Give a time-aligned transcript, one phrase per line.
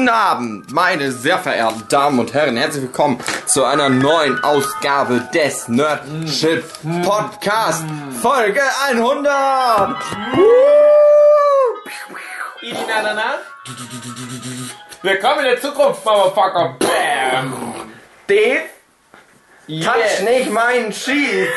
[0.00, 2.56] Guten Abend, meine sehr verehrten Damen und Herren.
[2.56, 6.64] Herzlich willkommen zu einer neuen Ausgabe des Nerdship
[7.04, 7.84] Podcast,
[8.22, 9.96] Folge 100.
[12.62, 13.34] Idi na na na.
[15.02, 16.76] Willkommen in der Zukunft, Motherfucker.
[16.78, 17.52] Bam.
[18.26, 18.62] Dave,
[19.68, 19.92] Yeah.
[19.92, 21.48] touch nicht meinen Cheese.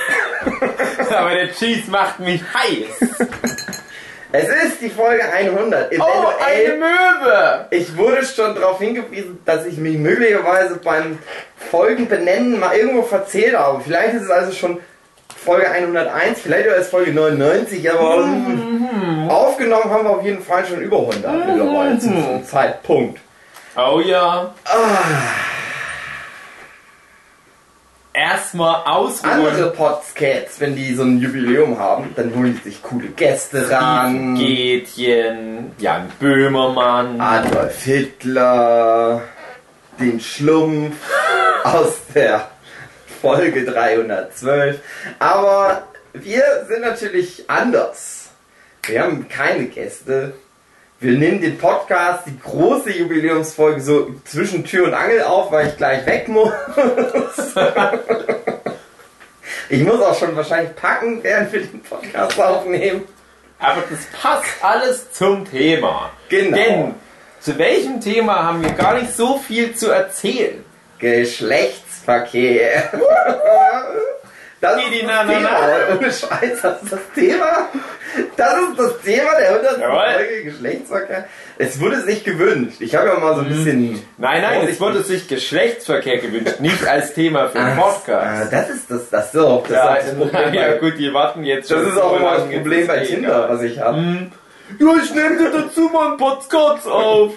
[1.10, 3.10] Aber der Cheese macht mich heiß.
[4.36, 5.94] Es ist die Folge 100.
[6.00, 6.04] Oh,
[6.44, 7.66] eine Eventuell, Möwe.
[7.70, 11.20] ich wurde schon darauf hingewiesen, dass ich mich möglicherweise beim
[11.70, 13.82] Folgenbenennen mal irgendwo verzählt habe.
[13.82, 14.80] Vielleicht ist es also schon
[15.38, 18.28] Folge 101, vielleicht ist Folge 99, aber
[19.30, 23.20] aufgenommen haben wir auf jeden Fall schon über 100 mittlerweile zu diesem Zeitpunkt.
[23.78, 24.56] Oh ja.
[28.14, 29.32] Erstmal ausruhen.
[29.32, 34.36] Andere Podcasts, wenn die so ein Jubiläum haben, dann holen sich coole Gäste ran.
[34.36, 37.20] Gätchen, Jan Böhmermann.
[37.20, 39.22] Adolf Hitler,
[40.00, 40.96] den Schlumpf
[41.64, 42.50] aus der
[43.20, 44.80] Folge 312.
[45.18, 48.30] Aber wir sind natürlich anders.
[48.86, 50.34] Wir haben keine Gäste.
[51.04, 55.76] Wir nehmen den Podcast, die große Jubiläumsfolge, so zwischen Tür und Angel auf, weil ich
[55.76, 56.50] gleich weg muss.
[59.68, 63.04] Ich muss auch schon wahrscheinlich packen, während wir den Podcast aufnehmen.
[63.60, 66.10] Aber das passt alles zum Thema.
[66.30, 66.56] Genau.
[66.56, 66.96] Denn
[67.42, 70.64] zu welchem Thema haben wir gar nicht so viel zu erzählen?
[71.00, 72.92] Geschlechtsverkehr.
[74.64, 75.50] Das ist Die, die, das na, na, Thema.
[75.90, 75.96] na.
[75.98, 77.70] Ohne Scheiß, das ist das Thema.
[78.38, 79.80] Das ist das Thema der 100.
[79.80, 80.14] Jawohl.
[80.14, 81.26] Folge Geschlechtsverkehr.
[81.58, 82.78] Es wurde sich gewünscht.
[82.80, 84.02] Ich habe ja mal so ein bisschen...
[84.18, 88.54] Nein, nein, es wurde sich Geschlechtsverkehr gewünscht, nicht als Thema für den Ah, Podcast.
[88.54, 89.64] das ist das, das so.
[89.68, 90.54] Das, Ja, ist das Problem.
[90.54, 93.50] ja gut, die warten jetzt das schon ist auch immer das Problem bei eh Tinder,
[93.50, 93.98] was ich habe.
[94.80, 97.34] Ja, ich nehme dir dazu mal einen Podcast auf.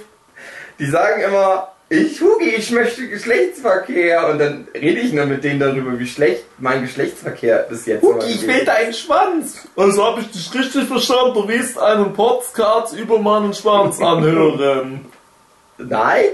[0.78, 4.28] Die sagen immer, ich Hugi, ich möchte Geschlechtsverkehr.
[4.28, 8.14] Und dann rede ich nur mit denen darüber, wie schlecht mein Geschlechtsverkehr bis jetzt immer
[8.14, 9.68] Huki, ich will deinen Schwanz.
[9.76, 15.06] Also habe ich dich richtig verstanden, du willst einen Podcast über meinen Schwanz anhören.
[15.78, 16.24] Nein?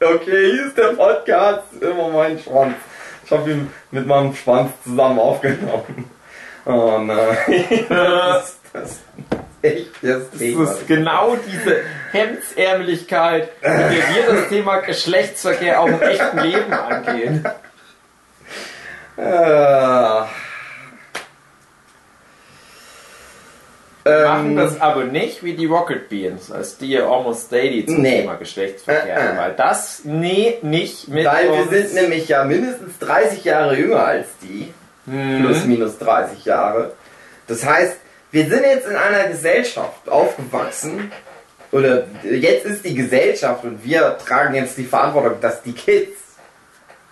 [0.00, 2.74] Okay, hier ist der Podcast, immer mein Schwanz.
[3.24, 6.10] Ich habe ihn mit meinem Schwanz zusammen aufgenommen.
[6.64, 7.36] Oh nein.
[7.88, 9.00] Das ist das
[9.62, 10.70] echt das Das Thema.
[10.70, 11.80] ist genau diese
[12.12, 17.44] Hemdsärmeligkeit, mit der wir das Thema Geschlechtsverkehr auch im echten Leben angehen.
[19.16, 19.22] Äh,
[24.04, 28.02] Wir machen ähm, das aber nicht wie die Rocket Beans, als die Almost Daily zum
[28.02, 28.22] Nee.
[28.22, 29.16] Thema Geschlechtsverkehr.
[29.16, 29.38] Äh, äh.
[29.38, 31.70] Weil das, nee, nicht mit Weil wir uns.
[31.70, 34.72] sind nämlich ja mindestens 30 Jahre jünger als die.
[35.06, 35.42] Mhm.
[35.44, 36.92] Plus minus 30 Jahre.
[37.46, 37.96] Das heißt,
[38.32, 41.12] wir sind jetzt in einer Gesellschaft aufgewachsen.
[41.70, 46.18] Oder jetzt ist die Gesellschaft und wir tragen jetzt die Verantwortung, dass die Kids,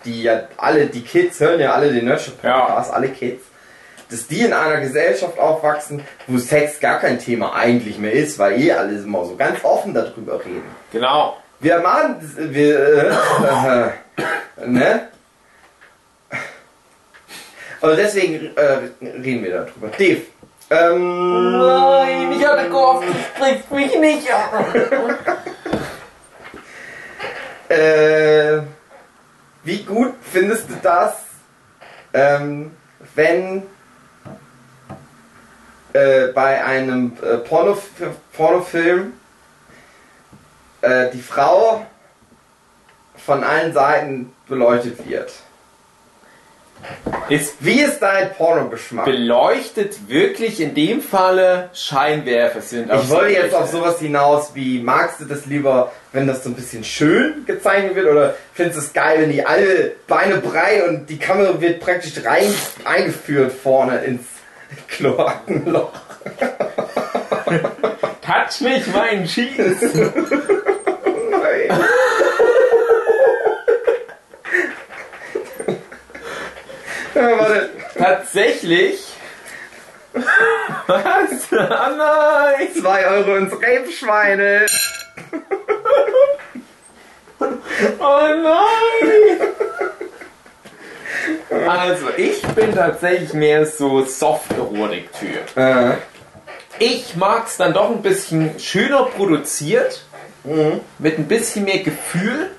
[0.05, 3.43] die ja alle, die Kids hören ja alle den Nerdship Podcast, alle Kids,
[4.09, 8.61] dass die in einer Gesellschaft aufwachsen, wo Sex gar kein Thema eigentlich mehr ist, weil
[8.61, 10.63] eh alle immer so ganz offen darüber reden.
[10.91, 11.37] Genau.
[11.59, 13.87] Wir machen, wir, äh,
[14.61, 15.07] äh, ne?
[17.79, 19.87] Und deswegen äh, reden wir darüber.
[19.97, 20.21] Dave,
[20.71, 24.65] ähm, Nein, ich hatte gehofft, du sprichst mich nicht an.
[27.69, 28.61] äh,
[29.63, 31.17] wie gut findest du das,
[32.13, 32.71] ähm,
[33.15, 33.63] wenn
[35.93, 37.89] äh, bei einem äh, Pornof
[38.31, 39.13] Pornofilm
[40.81, 41.85] äh, die Frau
[43.17, 45.33] von allen Seiten beleuchtet wird?
[47.29, 49.05] Ist Wie ist dein Pornogeschmack?
[49.05, 52.91] beleuchtet wirklich in dem Falle Scheinwerfer sind.
[52.91, 56.55] Ich wollte jetzt auf sowas hinaus, wie magst du das lieber, wenn das so ein
[56.55, 61.09] bisschen schön gezeichnet wird oder findest du es geil, wenn die alle Beine breit und
[61.09, 62.53] die Kamera wird praktisch rein
[62.83, 64.23] eingeführt vorne ins
[64.87, 65.93] Kloakenloch?
[68.21, 70.13] Touch nicht meinen Cheese.
[77.21, 77.69] ja, warte.
[77.97, 78.99] Tatsächlich.
[80.87, 81.53] Was?
[81.53, 81.89] Ah
[82.57, 82.67] nein.
[82.79, 84.65] Zwei Euro ins Rebschweine.
[87.99, 89.47] Oh nein.
[91.67, 95.57] Also, ich bin tatsächlich mehr so Soft-Erotik-Typ.
[95.57, 95.93] Äh,
[96.79, 100.03] Ich mag es dann doch ein bisschen schöner produziert,
[100.97, 102.51] mit ein bisschen mehr Gefühl.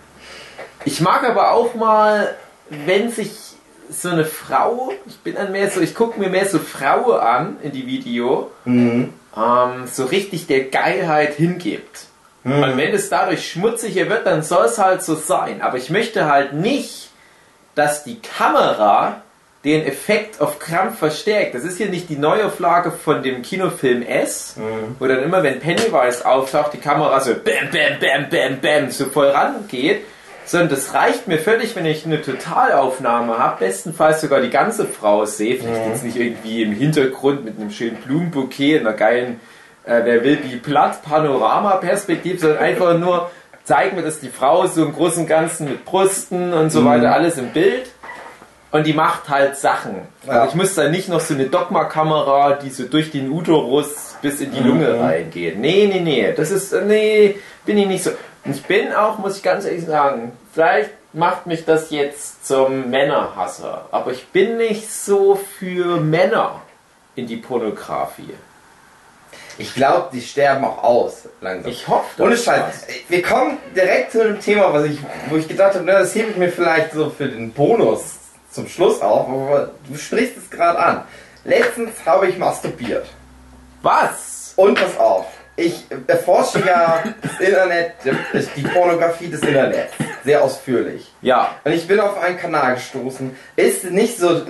[0.85, 2.37] Ich mag aber auch mal,
[2.69, 3.31] wenn sich
[3.93, 7.57] so eine Frau, ich bin dann mehr so, ich gucke mir mehr so Frauen an
[7.63, 8.51] in die Video,
[9.37, 12.07] ähm, so richtig der Geilheit hingibt.
[12.45, 15.63] Und wenn es dadurch schmutziger wird, dann soll es halt so sein.
[15.63, 17.11] Aber ich möchte halt nicht,
[17.77, 19.23] dass die Kamera
[19.65, 21.55] den Effekt auf Krampf verstärkt.
[21.55, 24.57] Das ist hier nicht die Neuauflage von dem Kinofilm S,
[24.99, 29.05] wo dann immer, wenn Pennywise auftaucht, die Kamera so bam, bam, bam, bam, bam so
[29.05, 30.05] voll rangeht.
[30.45, 35.25] Sondern das reicht mir völlig, wenn ich eine Totalaufnahme habe, bestenfalls sogar die ganze Frau
[35.25, 35.57] sehe.
[35.57, 39.41] Vielleicht jetzt nicht irgendwie im Hintergrund mit einem schönen Blumenbouquet, einer geilen,
[39.85, 43.31] äh, wer will, wie platt Panorama-Perspektive, sondern einfach nur
[43.65, 47.15] zeigen wir, dass die Frau so im Großen und Ganzen mit Brüsten und so weiter
[47.15, 47.91] alles im Bild.
[48.73, 49.97] Und die macht halt Sachen.
[50.27, 50.33] Ja.
[50.33, 54.41] Also ich muss da nicht noch so eine Dogma-Kamera, die so durch den Uterus bis
[54.41, 55.59] in die Lunge reingeht.
[55.59, 56.33] Nee, nee, nee.
[56.35, 57.37] Das ist, äh, nee,
[57.67, 58.11] bin ich nicht so.
[58.45, 63.87] Ich bin auch, muss ich ganz ehrlich sagen, vielleicht macht mich das jetzt zum Männerhasser.
[63.93, 66.61] Aber ich bin nicht so für Männer
[67.15, 68.35] in die Pornografie.
[69.59, 71.71] Ich glaube, die sterben auch aus langsam.
[71.71, 72.63] Ich hoffe, das Ohne Scheiß.
[72.67, 72.87] was.
[73.09, 74.99] Wir kommen direkt zu einem Thema, was ich,
[75.29, 78.17] wo ich gedacht habe, na, das hebe ich mir vielleicht so für den Bonus
[78.51, 81.03] zum Schluss auf, aber du sprichst es gerade an.
[81.45, 83.07] Letztens habe ich masturbiert.
[83.83, 84.55] Was?
[84.57, 87.93] Und pass auf, ich erforsche ja das Internet,
[88.57, 89.93] die Pornografie des Internets,
[90.25, 91.13] sehr ausführlich.
[91.21, 91.57] Ja.
[91.65, 93.37] Und ich bin auf einen Kanal gestoßen.
[93.57, 94.43] Ist nicht so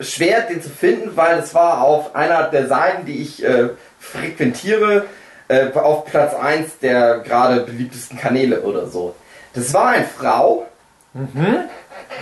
[0.00, 5.06] schwer, den zu finden, weil es war auf einer der Seiten, die ich äh, frequentiere,
[5.48, 9.14] äh, auf Platz 1 der gerade beliebtesten Kanäle oder so.
[9.54, 10.66] Das war eine Frau,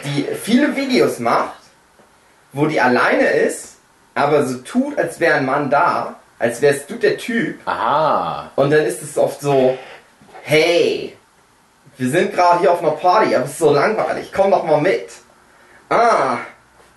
[0.04, 1.58] die viele Videos macht,
[2.52, 3.76] wo die alleine ist,
[4.14, 7.58] aber so tut, als wäre ein Mann da, als wärst du der Typ.
[7.64, 8.50] Aha.
[8.56, 9.76] Und dann ist es oft so,
[10.42, 11.16] hey,
[11.96, 14.80] wir sind gerade hier auf einer Party, aber es ist so langweilig, komm doch mal
[14.80, 15.08] mit.
[15.90, 16.38] Ah,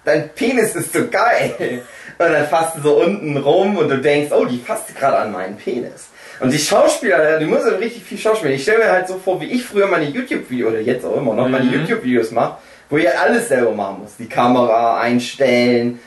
[0.06, 1.84] dein Penis ist so geil.
[2.18, 5.32] Und dann fasst du so unten rum und du denkst, oh, die fasst gerade an
[5.32, 6.10] meinen Penis.
[6.40, 8.54] Und die Schauspieler, die müssen richtig viel Schauspieler.
[8.54, 11.34] Ich stelle mir halt so vor, wie ich früher meine YouTube-Videos, oder jetzt auch immer
[11.34, 11.74] noch meine Mhm.
[11.74, 12.58] YouTube-Videos mache,
[12.90, 14.16] wo ich alles selber machen muss.
[14.18, 16.00] Die Kamera einstellen,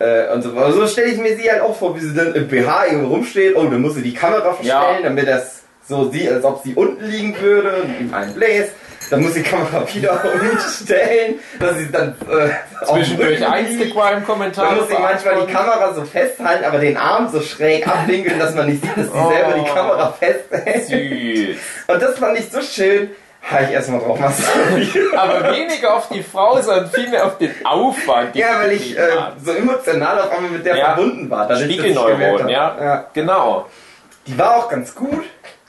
[0.00, 0.50] äh, und so.
[0.72, 3.54] So stelle ich mir sie halt auch vor, wie sie dann im BH irgendwo rumsteht.
[3.54, 5.00] Oh, dann muss sie die Kamera verstellen, Ja.
[5.02, 8.72] damit das so sieht, als ob sie unten liegen würde und ihm einen bläst.
[9.10, 13.70] Dann muss die Kamera wieder umstellen, dass sie dann äh, Zwischendurch Rücken liegt.
[13.82, 14.68] Instagram-Kommentare.
[14.68, 18.54] Dann muss ich manchmal die Kamera so festhalten, aber den Arm so schräg abwinkeln, dass
[18.54, 19.30] man nicht sieht, dass sie Oh.
[19.30, 20.86] selber die Kamera festhält.
[20.86, 21.56] Süß.
[21.88, 23.10] Und das fand ich so schön.
[23.42, 25.14] Habe ich erstmal drauf masturbiert.
[25.16, 28.36] Aber weniger auf die Frau, sondern vielmehr auf den Aufwand.
[28.36, 29.08] Ja, weil ich äh,
[29.42, 30.84] so emotional auf einmal mit der Ja.
[30.94, 31.48] verbunden war.
[31.48, 32.52] habe.
[32.52, 32.76] ja.
[32.80, 33.04] ja.
[33.12, 33.66] Genau.
[34.26, 35.24] Die war auch ganz gut.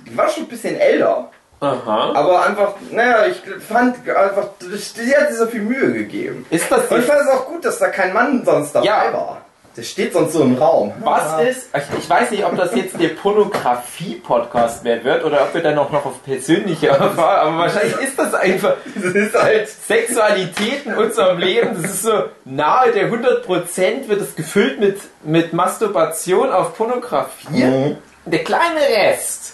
[0.08, 1.30] Die war schon ein bisschen älter.
[1.62, 2.12] Aha.
[2.16, 6.46] Aber einfach, naja, ich fand einfach, sie hat sich so viel Mühe gegeben.
[6.50, 8.86] Ist das Und ich die, fand es auch gut, dass da kein Mann sonst dabei
[8.88, 9.14] Ja.
[9.14, 9.42] war.
[9.78, 10.94] Der steht sonst so im Raum.
[11.02, 15.54] was ist, ich, ich weiß nicht, ob das jetzt der Pornografie-Podcast mehr wird oder ob
[15.54, 19.70] wir dann auch noch auf persönliche erfahren, aber wahrscheinlich ist das einfach Das ist halt.
[19.70, 25.54] Sexualität in unserem Leben, das ist so nahe der 100% wird es gefüllt mit, mit
[25.54, 27.64] Masturbation auf Pornografie.
[27.64, 27.98] Mhm.
[28.26, 29.54] Der kleine Rest,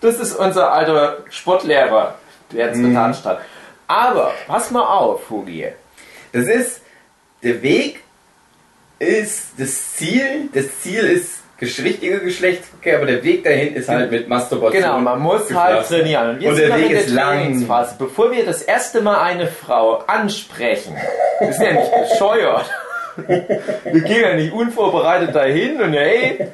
[0.00, 2.14] das ist unser alter Sportlehrer,
[2.52, 2.90] der jetzt Mhm.
[2.90, 3.40] getan hat.
[3.88, 5.66] Aber, pass mal auf, Hugi.
[6.32, 6.82] Das ist,
[7.42, 8.02] der Weg
[8.98, 10.48] ist das Ziel.
[10.52, 14.82] Das Ziel ist richtiger Geschlechtsverkehr, aber der Weg dahin ist halt mit Masturbation.
[14.82, 16.30] Genau, man muss halt trainieren.
[16.30, 17.66] Und wir Und sind der Weg in der ist lang.
[17.98, 20.96] Bevor wir das erste Mal eine Frau ansprechen,
[21.40, 22.70] wir sind ja nicht bescheuert.
[23.18, 26.52] Wir gehen ja nicht unvorbereitet dahin und hey,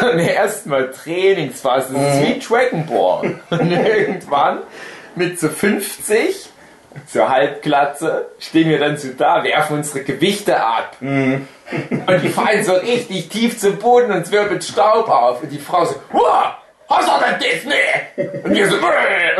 [0.00, 1.94] sondern erstmal Trainingsphase.
[1.94, 3.40] Das ist wie Dragon Ball.
[3.50, 4.60] Und irgendwann
[5.16, 6.49] mit so 50,
[7.06, 10.96] so Halbglatze, stehen wir dann so da, werfen unsere Gewichte ab.
[11.00, 11.46] Und
[12.22, 15.42] die fallen so richtig tief zum Boden und es wirbelt Staub auf.
[15.42, 16.54] Und die Frau so, Wow,
[16.88, 17.64] hast du denn das?
[17.64, 18.42] Nee.
[18.44, 18.76] Und wir so,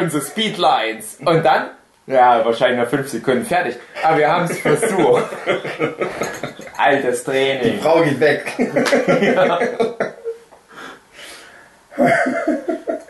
[0.08, 1.18] so Speedlines.
[1.24, 1.70] Und dann,
[2.06, 3.76] ja, wahrscheinlich nach fünf Sekunden fertig.
[4.02, 5.24] Aber wir haben es versucht.
[6.76, 7.80] Altes Die Training.
[7.80, 8.52] Frau geht weg.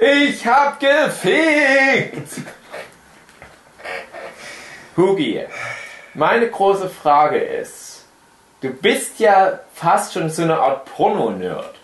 [0.03, 2.29] Ich hab gefickt!
[4.97, 5.41] Hugi,
[6.15, 8.07] meine große Frage ist,
[8.61, 11.75] du bist ja fast schon so eine Art Porno-Nerd.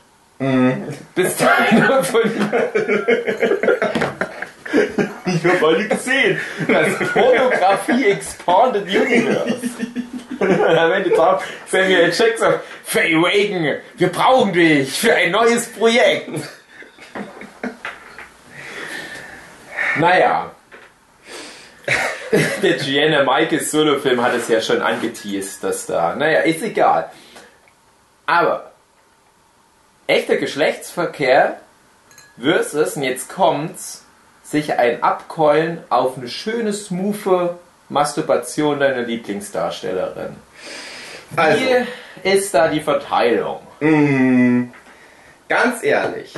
[1.14, 2.22] Bist du einer von...
[5.26, 6.40] ich hab alle gesehen.
[6.68, 9.70] Das Pornografie Expanded Universe.
[10.38, 16.30] Und am Ende drauf Samuel Jackson, Faye Reagan, wir brauchen dich für ein neues Projekt.
[19.98, 20.50] Naja.
[22.62, 26.14] Der Gianna Michaels Solo-Film hat es ja schon angeteased, dass da.
[26.16, 27.10] Naja, ist egal.
[28.26, 28.72] Aber
[30.06, 31.60] echter Geschlechtsverkehr
[32.38, 34.04] Versus, und jetzt kommt's,
[34.42, 40.36] sich ein Abkeulen auf eine schöne, smoothe Masturbation deiner Lieblingsdarstellerin.
[41.30, 41.86] Wie Also.
[42.22, 43.60] ist da die Verteilung?
[43.80, 44.64] Mm,
[45.48, 46.34] ganz ehrlich,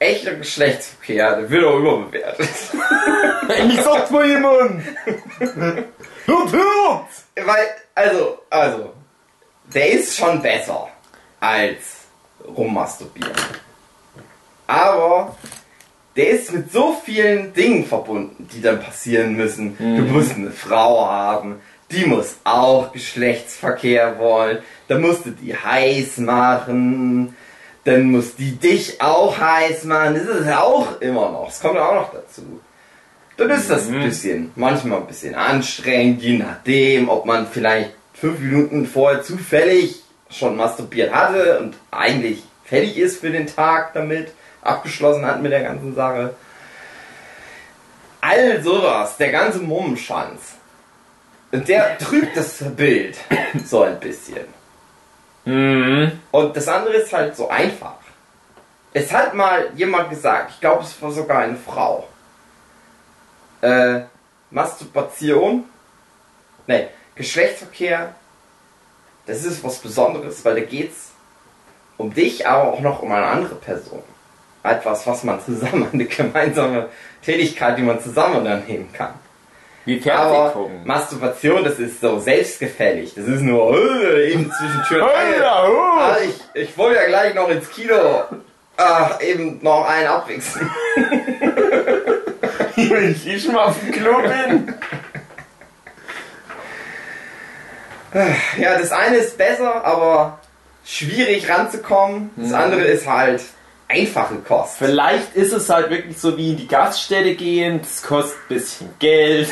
[0.00, 2.48] echter Geschlechtsverkehr, der wird auch überbewertet.
[3.68, 4.80] Ich sag's mal jemand!
[5.38, 7.08] Hört, hört!
[7.34, 7.66] Weil,
[7.96, 8.92] also, also,
[9.74, 10.88] der ist schon besser
[11.40, 12.04] als
[12.46, 13.32] rummasturbieren.
[14.68, 15.36] Aber
[16.14, 19.76] der ist mit so vielen Dingen verbunden, die dann passieren müssen.
[19.78, 26.18] Du musst eine Frau haben, die muss auch Geschlechtsverkehr wollen, dann musst du die heiß
[26.18, 27.34] machen,
[27.84, 30.14] dann muss die dich auch heiß machen.
[30.14, 32.60] Das ist auch immer noch, das kommt auch noch dazu.
[33.36, 38.38] Dann ist das ein bisschen, manchmal ein bisschen anstrengend, je nachdem, ob man vielleicht fünf
[38.38, 44.32] Minuten vorher zufällig schon masturbiert hatte und eigentlich fertig ist für den Tag damit,
[44.62, 46.34] abgeschlossen hat mit der ganzen Sache.
[48.20, 50.56] All sowas, der ganze Mummenschanz.
[51.50, 53.16] Und der trübt das Bild
[53.64, 54.59] so ein bisschen.
[55.50, 56.20] Mhm.
[56.30, 57.96] Und das andere ist halt so einfach.
[58.92, 62.06] Es hat mal jemand gesagt, ich glaube, es war sogar eine Frau.
[63.60, 64.02] Äh,
[64.50, 65.64] Masturbation,
[66.66, 68.14] nee, Geschlechtsverkehr,
[69.26, 71.10] das ist was Besonderes, weil da geht's
[71.98, 74.02] um dich, aber auch noch um eine andere Person.
[74.62, 76.88] Etwas, was man zusammen, eine gemeinsame
[77.22, 79.14] Tätigkeit, die man zusammen unternehmen kann.
[79.84, 80.80] Wie Fernsehen Aber gucken.
[80.84, 83.14] Masturbation, das ist so selbstgefällig.
[83.14, 85.44] Das ist nur äh, eben zwischen Tür und Angel.
[85.44, 88.24] Ah, ich, ich wollte ja gleich noch ins Kino.
[88.76, 90.70] Ach, eben noch einen abwichsen.
[92.76, 94.74] Wenn ich eh schon mal auf dem Klo bin.
[98.58, 100.40] Ja, das eine ist besser, aber
[100.84, 102.30] schwierig ranzukommen.
[102.36, 103.42] Das andere ist halt
[103.90, 104.76] einfache Kost.
[104.78, 108.88] Vielleicht ist es halt wirklich so wie in die Gaststätte gehen, das kostet ein bisschen
[108.98, 109.48] Geld.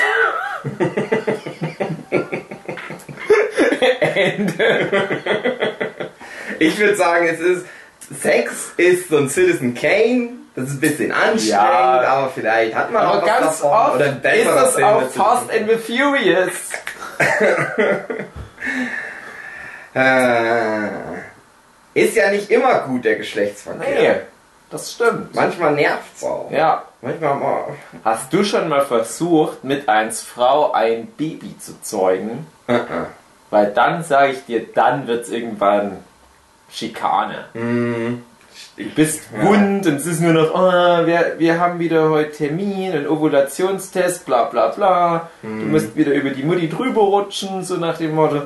[4.15, 4.89] Ende.
[6.61, 7.67] Ich würde sagen, es ist
[8.21, 10.31] Sex ist so ein Citizen Kane.
[10.57, 12.01] Das ist ein bisschen anstrengend, Ja.
[12.03, 13.71] aber vielleicht hat man Aber auch was ganz davon.
[13.71, 16.51] oft Oder ist das auch Fast and the Furious.
[19.95, 20.89] Äh,
[21.99, 24.13] ist ja nicht immer gut, der Geschlechtsverkehr.
[24.15, 24.21] Nee,
[24.71, 25.35] das stimmt.
[25.35, 26.51] Manchmal nervt's auch.
[26.51, 26.85] Ja.
[27.01, 27.65] Manchmal mal.
[28.05, 32.47] Hast du schon mal versucht, mit eins Frau ein Baby zu zeugen?
[32.69, 32.75] Uh
[33.51, 35.99] Weil dann sage ich dir, dann wird's irgendwann
[36.71, 37.45] Schikane.
[37.55, 38.19] -uh.
[38.77, 39.45] Du bist Ja.
[39.45, 44.27] wund und es ist nur noch, oh, wir, wir haben wieder heute Termin, einen Ovulationstest,
[44.27, 45.31] bla bla bla.
[45.43, 48.43] Du musst wieder über die Mutti drüber rutschen, so nach dem Motto.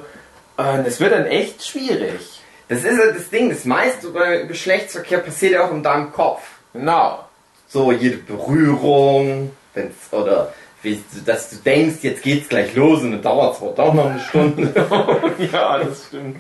[0.57, 2.32] Und es wird dann echt schwierig.
[2.73, 6.41] Das ist halt das Ding, das meiste bei Geschlechtsverkehr passiert ja auch in deinem Kopf.
[6.73, 7.23] Genau.
[7.69, 13.23] So jede Berührung, wenn's, oder wie, dass du denkst, jetzt geht's gleich los und dann
[13.23, 14.73] dauert es doch noch eine Stunde.
[15.53, 16.39] ja, das stimmt.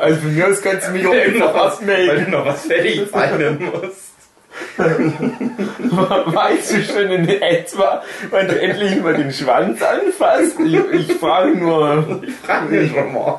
[0.00, 2.24] also von mir aus kannst du mich auch Weil noch was, weil abmelden.
[2.24, 4.15] du noch was fertig zeichnen musst.
[4.76, 10.58] Weißt du schon in etwa, wann du endlich mal den Schwanz anfasst?
[10.60, 13.36] Ich, ich frage nur, Ich frag mich schon mal.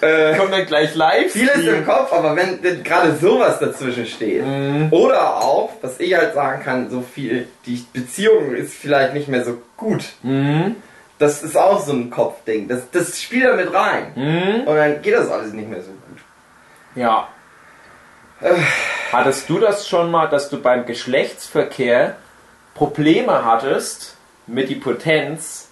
[0.00, 1.32] Äh, kommt dann gleich live?
[1.32, 4.44] Vieles im Kopf, aber wenn gerade sowas dazwischen steht.
[4.90, 9.44] Oder auch, was ich halt sagen kann, so viel, die Beziehung ist vielleicht nicht mehr
[9.44, 10.04] so gut.
[10.22, 10.76] Mhm.
[11.18, 12.68] Das ist auch so ein Kopfding.
[12.68, 14.12] Das, das spielt da mit rein.
[14.14, 14.66] Mhm.
[14.66, 16.20] Und dann geht das alles nicht mehr so gut.
[16.94, 17.28] Ja.
[19.12, 22.16] Hattest du das schon mal, dass du beim Geschlechtsverkehr
[22.74, 24.16] Probleme hattest
[24.46, 25.68] mit die Potenz,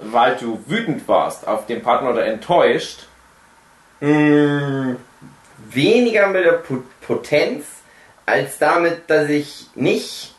[0.00, 3.06] weil du wütend warst auf den Partner oder enttäuscht?
[4.00, 4.94] Mm,
[5.70, 7.64] weniger mit der Po- Potenz,
[8.26, 10.34] als damit, dass ich nicht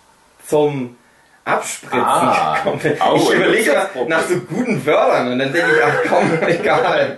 [0.45, 0.97] zum
[1.45, 2.57] Abspritzen Ah.
[2.81, 2.97] bin.
[3.01, 3.75] Oh, ich überlege
[4.07, 7.17] nach so guten Wörtern und dann denke ich, ach komm, egal.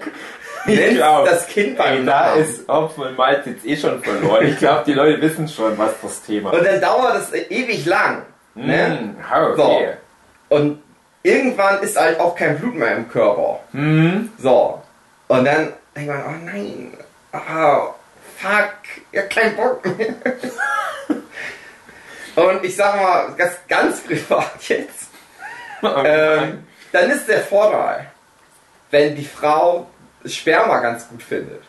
[0.65, 4.47] Nenn glaub, das Kind beim da ist Hopfen Malz jetzt eh schon verloren.
[4.47, 8.23] Ich glaube, die Leute wissen schon, was das Thema Und dann dauert es ewig lang.
[8.55, 8.99] Ne?
[8.99, 9.93] Hm, ah, okay.
[10.49, 10.81] Und
[11.23, 13.59] irgendwann ist halt auch kein Blut mehr im Körper.
[13.71, 14.81] Hm, So.
[15.27, 16.93] Und dann denkt man, oh nein,
[17.31, 17.93] ah,
[18.37, 18.73] fuck,
[19.11, 20.13] ja kein Bock mehr.
[22.35, 25.09] Und ich sag mal, das ganz privat jetzt,
[25.83, 28.07] ähm, dann ist der Vorteil,
[28.89, 29.87] wenn die Frau
[30.25, 31.61] Sperma ganz gut findet.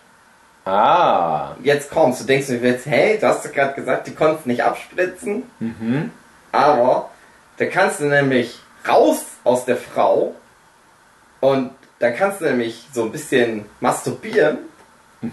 [0.65, 1.57] ah.
[1.63, 4.63] Jetzt kommst du, denkst du dir jetzt, hey, du hast gerade gesagt, die konntest nicht
[4.63, 5.45] abspritzen.
[5.59, 6.11] Mhm.
[6.53, 7.11] Aber
[7.57, 10.35] da kannst du nämlich raus aus der Frau
[11.41, 14.59] und dann kannst du nämlich so ein bisschen masturbieren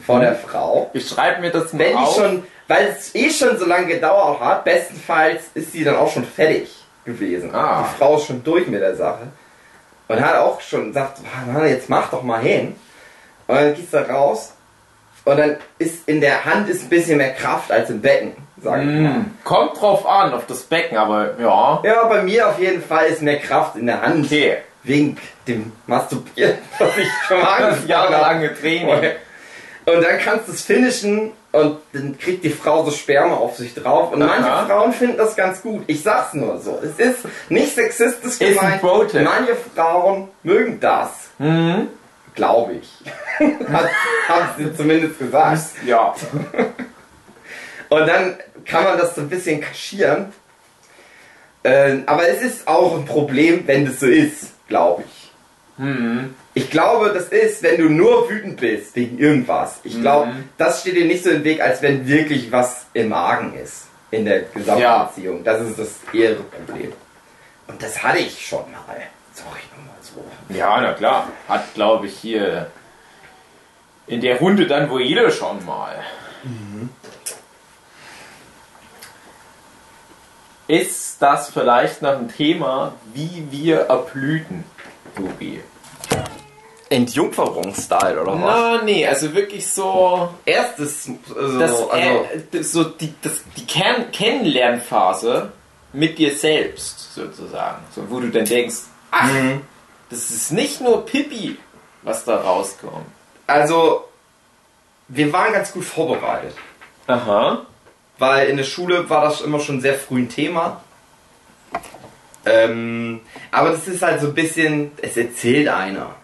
[0.06, 0.90] vor der Frau.
[0.94, 2.16] Ich schreibe mir das mal Wenn auf.
[2.16, 6.26] schon, weil es eh schon so lange gedauert hat, bestenfalls ist sie dann auch schon
[6.26, 7.54] fertig gewesen.
[7.56, 7.88] Ah.
[7.92, 9.28] Die Frau ist schon durch mit der Sache.
[10.08, 12.76] Und hat auch schon gesagt, "Ah, Mann, jetzt mach doch mal hin.
[13.50, 14.54] Und dann gehst du raus
[15.26, 18.82] und dann ist in der Hand ist ein bisschen mehr Kraft als im Becken, sag
[18.82, 19.16] ich mal.
[19.16, 21.82] Hm, kommt drauf an, auf das Becken, aber ja.
[21.84, 24.28] Ja, bei mir auf jeden Fall ist mehr Kraft in der Hand.
[24.28, 24.58] Okay.
[24.84, 29.14] Wegen dem Masturbieren, was ich schon mal Das jahrelange Training.
[29.86, 33.74] Und dann kannst du es finishen und dann kriegt die Frau so Sperma auf sich
[33.74, 34.12] drauf.
[34.12, 34.68] Und manche Aha.
[34.68, 35.86] Frauen finden das ganz gut.
[35.88, 36.80] Ich sag's nur so.
[36.84, 39.14] Es ist nicht sexistisch Ist ein gemeint.
[39.16, 41.32] Manche Frauen mögen das.
[41.40, 41.88] Mhm.
[42.36, 42.90] Glaube ich.
[43.72, 43.90] Hat,
[44.28, 45.62] haben sie zumindest gesagt.
[45.86, 46.14] Ja.
[47.90, 50.32] Und dann kann man das so ein bisschen kaschieren.
[51.64, 55.32] Ähm, aber es ist auch ein Problem, wenn das so ist, glaube ich.
[55.78, 56.36] Mhm.
[56.54, 59.80] Ich glaube, das ist, wenn du nur wütend bist wegen irgendwas.
[59.84, 60.50] Ich glaube, Mhm.
[60.58, 64.26] das steht dir nicht so im Weg, als wenn wirklich was im Magen ist in
[64.26, 65.04] der gesamten Ja.
[65.06, 65.44] Beziehung.
[65.44, 66.94] Das ist das eher Problem.
[67.68, 68.98] Und das hatte ich schon mal.
[69.34, 69.46] Sag
[70.50, 71.28] Ja, na klar.
[71.48, 72.70] Hat, glaube ich, hier
[74.08, 76.04] in der Runde dann wohl jeder schon mal.
[80.68, 84.64] Ist das vielleicht noch ein Thema, wie wir erblüten,
[85.16, 85.62] Tobi?
[86.90, 93.44] Entjungferungsstyle oder Na, nee, also wirklich so Erstes, also, das, also äh, so die, das,
[93.58, 95.52] die Kern Kennenlernphase
[95.94, 97.84] mit dir selbst sozusagen.
[97.94, 98.78] So, wo du dann denkst,
[99.12, 99.62] ach, Mhm.
[100.10, 101.58] Das ist nicht nur Pippi,
[102.04, 103.06] was da rauskommt.
[103.48, 104.06] also,
[105.08, 106.56] wir waren ganz gut vorbereitet.
[107.08, 107.66] Aha.
[108.20, 110.84] weil in der Schule war das immer schon sehr früh ein Thema.
[112.46, 116.16] Ähm, aber das ist halt so ein bisschen, es erzählt einer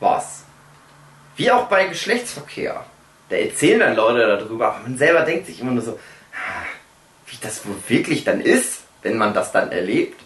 [0.00, 0.44] was.
[1.36, 2.84] Wie auch bei Geschlechtsverkehr.
[3.28, 5.98] Da erzählen dann Leute darüber, aber man selber denkt sich immer nur so,
[6.32, 6.64] ah,
[7.26, 10.20] wie das wohl wirklich dann ist, wenn man das dann erlebt.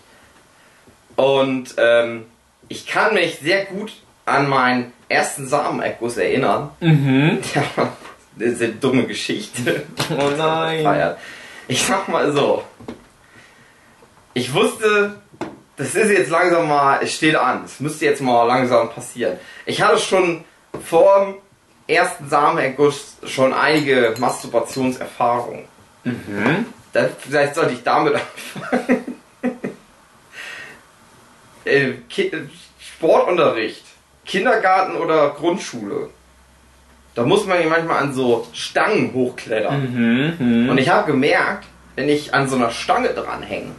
[1.16, 2.26] Und ähm,
[2.70, 3.92] ich kann mich sehr gut
[4.24, 6.70] an meinen ersten Samenerguss erinnern.
[6.80, 7.40] Mhm.
[7.54, 7.92] Ja,
[8.36, 11.16] das ist eine dumme Geschichte Oh nein.
[11.68, 12.62] Ich sag mal so.
[14.32, 15.20] Ich wusste,
[15.76, 17.64] das ist jetzt langsam mal, es steht an.
[17.64, 19.36] Es müsste jetzt mal langsam passieren.
[19.66, 20.44] Ich hatte schon
[20.84, 21.34] vor dem
[21.94, 25.64] ersten Samenerguss schon einige Masturbationserfahrungen.
[26.04, 26.66] Mhm.
[26.92, 29.16] Dann, vielleicht sollte ich damit anfangen.
[31.64, 32.32] äh, Ki
[32.78, 33.84] Sportunterricht.
[34.24, 36.10] Kindergarten oder Grundschule.
[37.14, 40.36] Da muss man ja manchmal an so Stangen hochklettern.
[40.38, 40.68] Mhm.
[40.68, 43.72] Und ich habe gemerkt, wenn ich an so einer Stange dranhänge,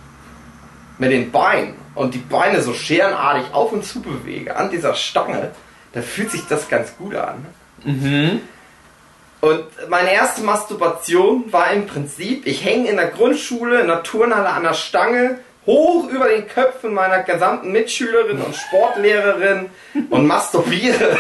[0.97, 5.51] mit den Beinen und die Beine so scherenartig auf und zu bewege an dieser Stange,
[5.93, 7.45] da fühlt sich das ganz gut an.
[7.83, 8.41] Mhm.
[9.39, 14.49] Und meine erste Masturbation war im Prinzip, ich hänge in der Grundschule, in der Turnhalle
[14.49, 19.69] an der Stange, hoch über den Köpfen meiner gesamten Mitschülerin und Sportlehrerin
[20.09, 21.17] und masturbiere.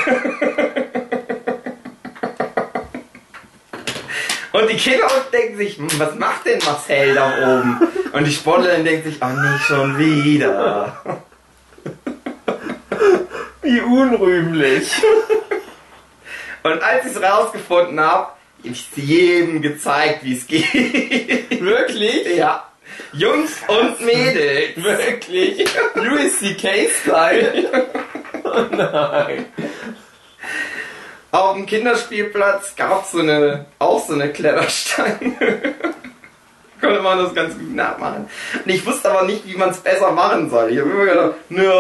[4.51, 7.27] Und die Kinder denken sich, "Hm, was macht denn Marcel da
[7.59, 7.87] oben?
[8.11, 11.01] Und die Sportlerin denkt sich, oh nicht schon wieder.
[13.61, 14.91] Wie unrühmlich.
[16.63, 21.61] Und als ich es rausgefunden habe, habe ich es jedem gezeigt, wie es geht.
[21.61, 22.35] Wirklich?
[22.35, 22.70] Ja.
[23.13, 24.83] Jungs und Mädels.
[24.83, 25.65] Wirklich?
[25.95, 26.87] Louis C.K.
[26.89, 27.89] Style?
[28.43, 29.45] Oh nein.
[31.31, 35.37] Auf dem Kinderspielplatz gab es so eine, auch so eine Kletterstange.
[36.81, 38.27] Konnte man das ganz gut nachmachen.
[38.65, 40.71] Und ich wusste aber nicht, wie man es besser machen soll.
[40.71, 41.71] Ich habe immer gedacht, nö.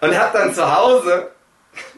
[0.00, 1.30] Und habe dann zu Hause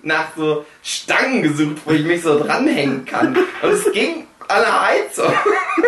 [0.02, 3.36] nach so Stangen gesucht, wo ich mich so dranhängen kann.
[3.62, 5.32] Und es ging an der Heizung.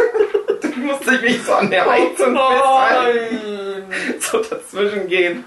[0.62, 3.86] Dann musste ich mich so an der Heizung festhalten.
[3.88, 4.14] Nein.
[4.20, 5.44] so dazwischen gehen.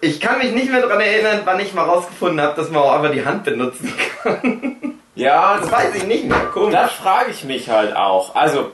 [0.00, 2.92] Ich kann mich nicht mehr daran erinnern, wann ich mal rausgefunden habe, dass man auch
[2.92, 4.98] einfach die Hand benutzen kann.
[5.14, 6.38] Ja, Das weiß ich nicht mehr.
[6.52, 6.72] Komisch.
[6.72, 8.36] Das frage ich mich halt auch.
[8.36, 8.70] Also,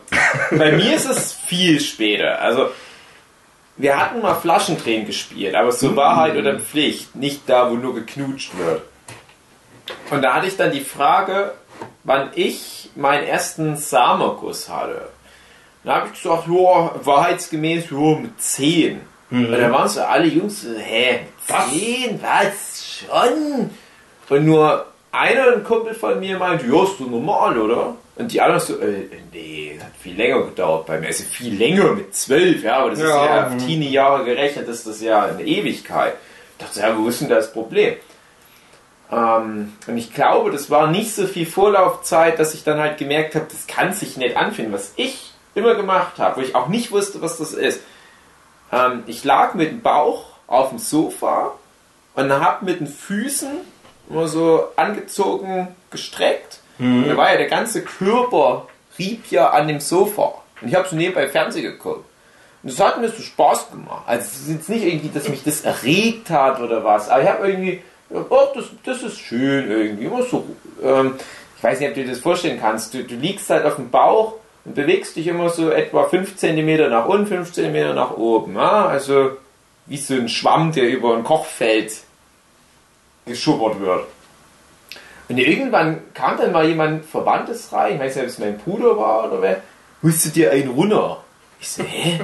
[0.51, 2.40] bei mir ist es viel später.
[2.40, 2.69] Also,
[3.77, 8.57] wir hatten mal Flaschentränen gespielt, aber so Wahrheit oder Pflicht, nicht da, wo nur geknutscht
[8.59, 8.83] wird.
[10.11, 11.55] Und da hatte ich dann die Frage,
[12.05, 15.09] wann ich meinen ersten Samenguss hatte.
[15.85, 19.01] Da habe ich gesagt, ja, wahrheitsgemäß, ja, mit 10.
[19.31, 21.71] Und da waren so alle Jungs so, hä, Was?
[21.71, 23.71] 10, was, schon?
[24.29, 27.97] Und nur einer, ein Kumpel von mir, meinte, ja, ist so normal, oder?
[28.17, 31.09] Und die anderen so, äh, nee, hat viel länger gedauert bei mir.
[31.09, 33.59] Also viel länger mit 12, ja, aber das ist Ja, ja auf mhm.
[33.59, 36.15] Teenie-Jahre gerechnet, ist das ja eine Ewigkeit.
[36.59, 37.95] Ich dachte, ja, wo ist denn das Problem?
[39.11, 43.35] Ähm, und ich glaube, das war nicht so viel Vorlaufzeit, dass ich dann halt gemerkt
[43.35, 44.73] habe, das kann sich nicht anfinden.
[44.73, 47.81] Was ich immer gemacht habe, wo ich auch nicht wusste, was das ist.
[48.73, 51.53] Ähm, ich lag mit dem Bauch auf dem Sofa
[52.14, 53.51] und habe mit den Füßen
[54.09, 56.61] immer so angezogen, gestreckt.
[56.79, 58.67] Und da war ja der ganze Körper
[58.99, 60.35] rieb ja an dem Sofa.
[60.61, 62.05] Und ich habe so nebenbei Fernsehen geguckt.
[62.62, 64.03] Und das hat mir so Spaß gemacht.
[64.07, 67.29] Also es ist jetzt nicht irgendwie, dass mich das erregt hat oder was, aber ich
[67.29, 70.05] habe irgendwie, oh, das, das ist schön irgendwie.
[70.07, 70.45] Immer so,
[70.83, 71.14] ähm,
[71.57, 72.95] ich weiß nicht, ob du dir das vorstellen kannst.
[72.95, 76.90] Du, du liegst halt auf dem Bauch und bewegst dich immer so etwa 5 cm
[76.90, 78.55] nach unten, 5 cm nach oben.
[78.57, 78.87] Ja?
[78.87, 79.33] Also
[79.87, 82.03] wie so ein Schwamm, der über ein Kochfeld
[83.27, 84.07] geschubbert wird.
[85.29, 88.97] Und irgendwann kam dann mal jemand Verwandtes rein, ich weiß nicht, ob es mein Bruder
[88.97, 89.62] war oder wer,
[90.27, 91.23] du dir einen runter?
[91.61, 92.21] Ich so, hä?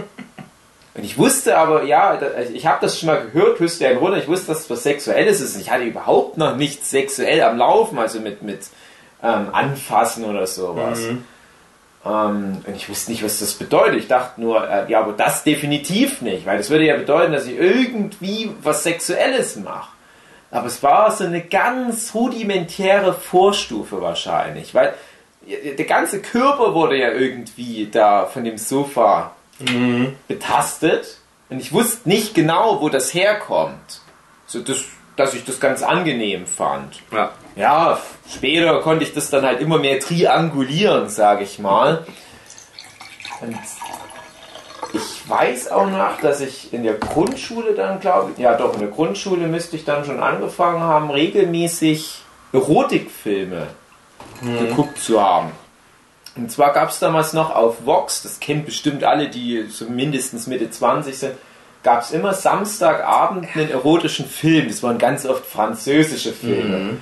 [1.01, 4.19] Und ich wusste aber, ja, also ich habe das schon mal gehört, dir einen runter,
[4.19, 5.55] ich wusste, dass es was Sexuelles ist.
[5.55, 8.67] Und ich hatte überhaupt noch nichts sexuell am Laufen, also mit, mit
[9.23, 10.99] ähm, Anfassen oder sowas.
[12.05, 14.01] Ähm, und ich wusste nicht, was das bedeutet.
[14.01, 17.47] Ich dachte nur, äh, ja, aber das definitiv nicht, weil das würde ja bedeuten, dass
[17.47, 19.89] ich irgendwie was Sexuelles mache.
[20.51, 24.93] Aber es war so eine ganz rudimentäre Vorstufe wahrscheinlich, weil
[25.47, 29.35] der ganze Körper wurde ja irgendwie da von dem Sofa
[30.29, 31.19] betastet
[31.49, 34.01] und ich wusste nicht genau, wo das herkommt.
[34.47, 34.79] So, das,
[35.17, 37.03] dass ich das ganz angenehm fand.
[37.13, 37.31] Ja.
[37.57, 42.07] Ja, später konnte ich das dann halt immer mehr triangulieren, sage ich mal.
[43.41, 43.57] Und
[44.93, 48.81] ich weiß auch noch, dass ich in der Grundschule dann, glaube ich, ja doch, in
[48.81, 53.69] der Grundschule müsste ich dann schon angefangen haben, regelmäßig Erotikfilme
[54.43, 55.53] geguckt zu haben.
[56.37, 60.47] Und zwar gab es damals noch auf Vox, das kennen bestimmt alle, die so mindestens
[60.47, 61.35] Mitte 20 sind,
[61.83, 64.69] gab es immer Samstagabend einen erotischen Film.
[64.69, 66.99] Das waren ganz oft französische Filme.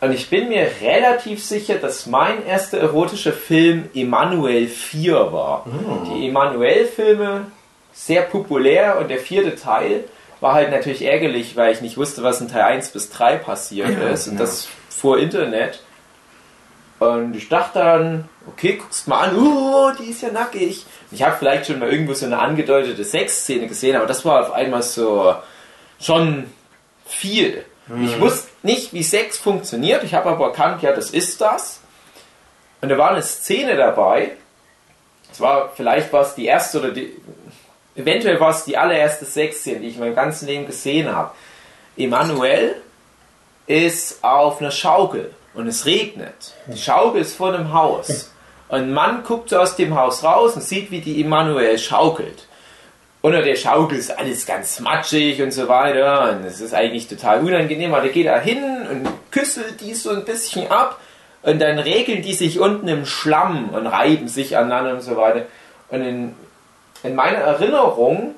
[0.00, 5.64] Und ich bin mir relativ sicher, dass mein erster erotischer Film Emanuel 4 war.
[6.08, 7.46] Die Emanuel-Filme,
[7.92, 10.04] sehr populär und der vierte Teil
[10.40, 13.96] war halt natürlich ärgerlich, weil ich nicht wusste, was in Teil 1 bis 3 passiert
[14.12, 14.26] ist.
[14.26, 14.40] Und ja.
[14.40, 15.80] das vor Internet.
[17.02, 20.86] Und ich dachte dann, okay, guckst mal an, oh, die ist ja nackig.
[21.10, 24.52] Ich habe vielleicht schon mal irgendwo so eine angedeutete Sexszene gesehen, aber das war auf
[24.52, 25.34] einmal so
[26.00, 26.44] schon
[27.04, 27.64] viel.
[28.04, 31.80] Ich wusste nicht, wie Sex funktioniert, ich habe aber erkannt, ja, das ist das.
[32.80, 34.36] Und da war eine Szene dabei,
[35.32, 37.16] es war, vielleicht war es die erste oder die,
[37.96, 41.32] eventuell war es die allererste Sexszene, die ich in meinem ganzen Leben gesehen habe.
[41.96, 42.76] Emanuel
[43.66, 46.54] ist auf einer Schaukel und es regnet.
[46.66, 48.30] Die Schaukel ist vor einem Haus.
[48.68, 52.46] Und ein Mann guckt so aus dem Haus raus und sieht, wie die Emanuel schaukelt.
[53.20, 56.32] Unter der Schaukel ist alles ganz matschig und so weiter.
[56.32, 57.92] Und es ist eigentlich total unangenehm.
[57.92, 60.98] Aber der geht da hin und küsselt die so ein bisschen ab.
[61.42, 65.46] Und dann regeln die sich unten im Schlamm und reiben sich aneinander und so weiter.
[65.90, 66.34] Und in,
[67.02, 68.36] in meiner Erinnerung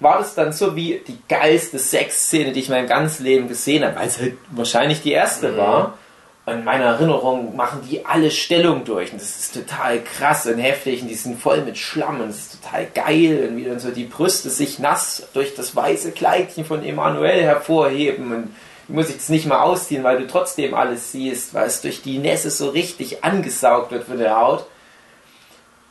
[0.00, 3.96] war das dann so wie die geilste Sexszene, die ich mein ganzes Leben gesehen habe,
[3.96, 5.98] weil es halt wahrscheinlich die erste war.
[6.44, 9.12] In meiner Erinnerung machen die alle Stellung durch.
[9.12, 11.02] Und das ist total krass und heftig.
[11.02, 13.46] Und die sind voll mit Schlamm und es ist total geil.
[13.48, 18.32] Und wie dann so die Brüste sich nass durch das weiße Kleidchen von Emanuel hervorheben.
[18.34, 18.56] Und
[18.88, 22.18] du musst jetzt nicht mal ausziehen, weil du trotzdem alles siehst, weil es durch die
[22.18, 24.66] Nässe so richtig angesaugt wird von der Haut.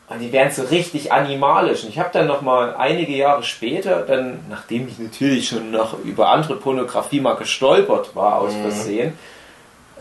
[0.09, 1.83] Und die werden so richtig animalisch.
[1.83, 5.97] Und ich habe dann noch mal einige Jahre später, dann, nachdem ich natürlich schon noch
[6.03, 9.13] über andere Pornografie mal gestolpert war, aus Versehen,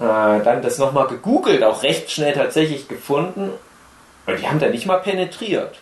[0.00, 3.50] äh, dann das noch mal gegoogelt, auch recht schnell tatsächlich gefunden.
[4.26, 5.78] Und die haben da nicht mal penetriert.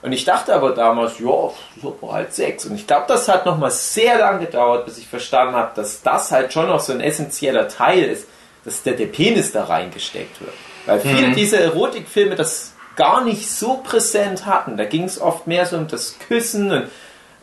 [0.00, 1.50] Und ich dachte aber damals, ja,
[1.82, 2.64] super, halt Sex.
[2.64, 6.02] Und ich glaube, das hat noch mal sehr lang gedauert, bis ich verstanden habe, dass
[6.02, 8.28] das halt schon noch so ein essentieller Teil ist,
[8.64, 10.54] dass der, der Penis da reingesteckt wird.
[10.86, 14.76] Weil viele dieser Erotikfilme das gar nicht so präsent hatten.
[14.76, 16.88] Da ging es oft mehr so um das Küssen und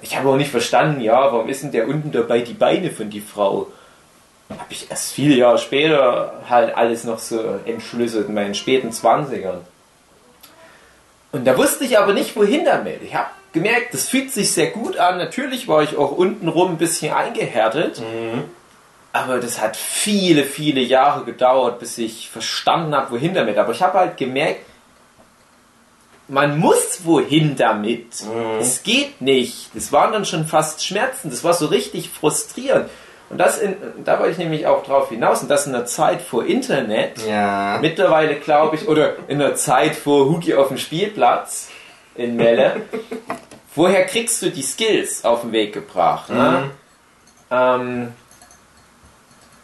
[0.01, 3.09] ich habe auch nicht verstanden, ja, warum ist denn der unten dabei die Beine von
[3.09, 3.67] die Frau?
[4.49, 9.59] Habe ich erst viele Jahre später halt alles noch so entschlüsselt in meinen späten 20ern.
[11.31, 13.01] Und da wusste ich aber nicht, wohin damit.
[13.01, 15.17] Ich habe gemerkt, das fühlt sich sehr gut an.
[15.17, 18.01] Natürlich war ich auch untenrum ein bisschen eingehärtet.
[19.11, 23.57] Aber das hat viele, viele Jahre gedauert, bis ich verstanden habe, wohin damit.
[23.57, 24.61] Aber ich habe halt gemerkt,
[26.27, 28.23] man muss wohin damit.
[28.59, 29.69] Es geht nicht.
[29.73, 31.29] Das waren dann schon fast Schmerzen.
[31.29, 32.89] Das war so richtig frustrierend.
[33.29, 35.41] Und das in, da wollte ich nämlich auch drauf hinaus.
[35.41, 37.25] Und das in der Zeit vor Internet.
[37.27, 37.79] Ja.
[37.81, 41.69] Mittlerweile glaube ich, oder in der Zeit vor Hugi auf dem Spielplatz
[42.15, 42.81] in Melle.
[43.75, 46.29] Woher kriegst du die Skills auf den Weg gebracht?
[46.29, 46.71] Ne?
[47.51, 48.13] Ähm,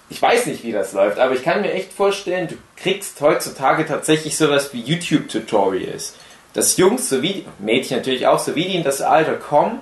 [0.09, 3.85] ich weiß nicht, wie das läuft, aber ich kann mir echt vorstellen, du kriegst heutzutage
[3.85, 6.15] tatsächlich sowas wie YouTube-Tutorials.
[6.53, 9.79] Dass Jungs sowie Mädchen natürlich auch, so wie die in das Alter kommen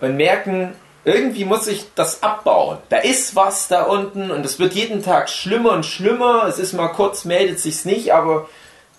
[0.00, 0.74] und merken,
[1.08, 2.78] irgendwie muss ich das abbauen.
[2.88, 6.46] Da ist was da unten und es wird jeden Tag schlimmer und schlimmer.
[6.48, 8.48] Es ist mal kurz, meldet sich's nicht, aber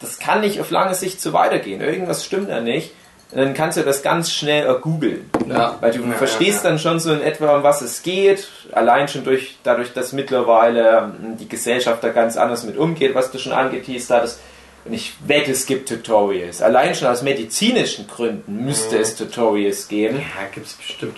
[0.02, 1.82] das kann nicht auf lange Sicht so weitergehen.
[1.82, 2.92] Irgendwas stimmt da nicht.
[3.32, 5.30] Und dann kannst du das ganz schnell googeln.
[5.48, 5.78] Ja.
[5.82, 8.48] Weil du Ja, verstehst ja, dann schon so in etwa, um was es geht.
[8.72, 13.30] Allein schon durch, dadurch, dass mittlerweile ähm, die Gesellschaft da ganz anders mit umgeht, was
[13.30, 14.40] du schon angeteased hattest.
[14.86, 16.64] Und ich wette, es gibt Tutorials.
[16.64, 19.02] Allein schon aus medizinischen Gründen müsste Mhm.
[19.02, 20.16] es Tutorials geben.
[20.18, 21.18] Ja, gibt's bestimmt.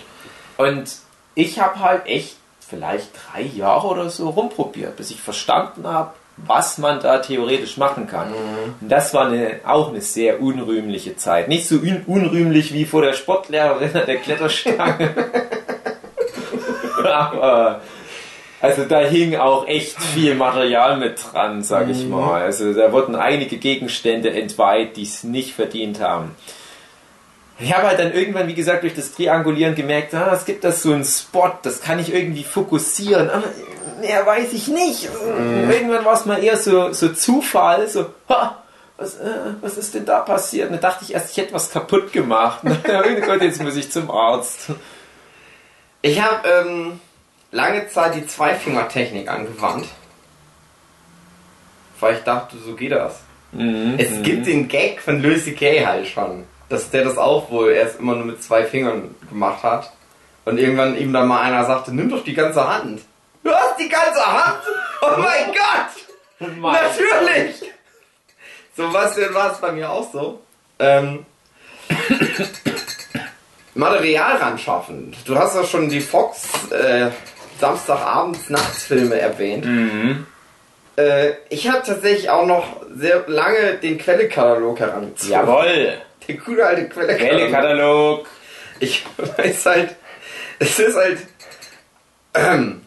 [0.62, 0.90] Und
[1.34, 6.78] ich habe halt echt vielleicht drei Jahre oder so rumprobiert, bis ich verstanden habe, was
[6.78, 8.32] man da theoretisch machen kann.
[8.80, 11.48] Und das war eine, auch eine sehr unrühmliche Zeit.
[11.48, 15.10] Nicht so un unrühmlich wie vor der Sportlehrerin an der Kletterstange.
[17.04, 17.80] Aber
[18.62, 22.42] also da hing auch echt viel Material mit dran, sag ich mal.
[22.42, 26.36] Also da wurden einige Gegenstände entweiht, die es nicht verdient haben.
[27.62, 30.72] Ich habe halt dann irgendwann, wie gesagt, durch das Triangulieren gemerkt, ah, es gibt da
[30.72, 33.44] so einen Spot, das kann ich irgendwie fokussieren, aber
[34.00, 35.08] mehr weiß ich nicht.
[35.70, 38.62] Irgendwann war es mal eher so, so Zufall, so, ha,
[38.96, 40.66] was, äh, was ist denn da passiert?
[40.66, 42.60] Und dann dachte ich erst, ich hätte was kaputt gemacht.
[42.64, 44.70] oh Gott, jetzt muss ich zum Arzt.
[46.02, 47.00] Ich habe ähm,
[47.52, 49.86] lange Zeit die Zweifingertechnik angewandt.
[52.00, 53.20] Weil ich dachte, so geht das.
[53.52, 53.94] Mhm.
[53.98, 55.86] Es gibt den Gag von Louis C.K.
[55.86, 56.44] halt schon.
[56.72, 59.92] Dass der das auch wohl erst immer nur mit zwei Fingern gemacht hat.
[60.46, 63.02] Und irgendwann ihm dann mal einer sagte, nimm doch die ganze Hand.
[63.44, 64.62] Du hast die ganze Hand?
[65.02, 66.56] Oh mein Gott!
[66.56, 66.72] Mann.
[66.72, 67.70] Natürlich!
[68.74, 70.40] So was war es bei mir auch so.
[70.78, 71.26] Ähm,
[73.74, 75.14] Material ran schaffen.
[75.26, 77.10] Du hast ja schon die Fox äh,
[77.60, 79.66] Samstagabends Nachtsfilme erwähnt.
[80.96, 85.32] Äh, ich habe tatsächlich auch noch sehr lange den Quellekatalog herangezogen.
[85.32, 85.98] Jawohl.
[86.28, 87.38] Der gute alte Quellekatalog.
[87.38, 88.26] Quellekatalog.
[88.80, 89.96] Ich weiß halt,
[90.58, 91.18] es ist halt,
[92.34, 92.82] ähm,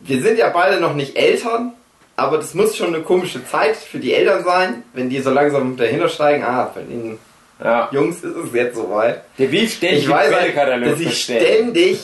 [0.00, 1.72] wir sind ja beide noch nicht Eltern,
[2.16, 5.76] aber das muss schon eine komische Zeit für die Eltern sein, wenn die so langsam
[5.76, 7.18] dahinter steigen, ah, bei den
[7.62, 7.88] Ja.
[7.92, 9.22] Jungs ist es jetzt soweit.
[9.38, 12.00] Der will ständig Ich weiß halt, dass ich ständig,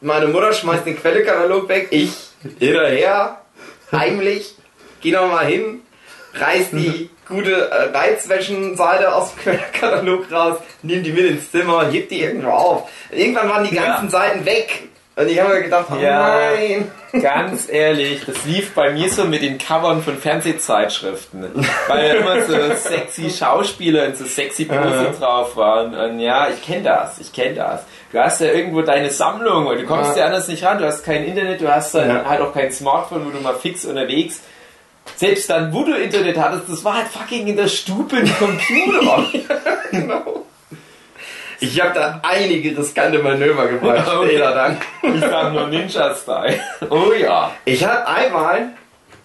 [0.00, 2.12] meine Mutter schmeißt den Quellekatalog weg, ich
[2.58, 3.40] hinterher,
[3.90, 4.54] heimlich,
[5.00, 5.80] geh noch mal hin,
[6.34, 12.08] reiß die gute äh, Reizwäschenseite aus dem Quellekatalog raus, nimm die mit ins Zimmer, heb
[12.08, 12.88] die irgendwo auf.
[13.10, 13.84] Irgendwann waren die Ja.
[13.84, 14.84] ganzen Seiten weg.
[15.16, 16.38] Und ich habe mir gedacht, oh Ja.
[16.52, 16.92] nein.
[17.20, 21.66] Ganz ehrlich, das lief bei mir so mit den Covern von Fernsehzeitschriften.
[21.88, 25.94] Weil ja immer so sexy Schauspieler und so sexy Pose drauf waren.
[25.94, 27.82] Und ja, ich kenne das, ich kenne das.
[28.12, 30.20] Du hast ja irgendwo deine Sammlung und du kommst Ja.
[30.20, 30.78] ja anders nicht ran.
[30.78, 32.24] Du hast kein Internet, du hast dann Ja.
[32.24, 34.40] halt auch kein Smartphone, wo du mal fix unterwegs.
[35.18, 39.26] Selbst dann, wo du Internet hattest, das war halt fucking in der Stube ein Computer.
[39.90, 40.46] genau.
[41.58, 44.28] Ich habe da einige riskante Manöver gemacht, Okay.
[44.28, 44.80] später dann.
[45.12, 46.60] ich sag nur Ninja-Style.
[46.88, 47.50] Oh ja.
[47.64, 48.74] Ich hatte einmal,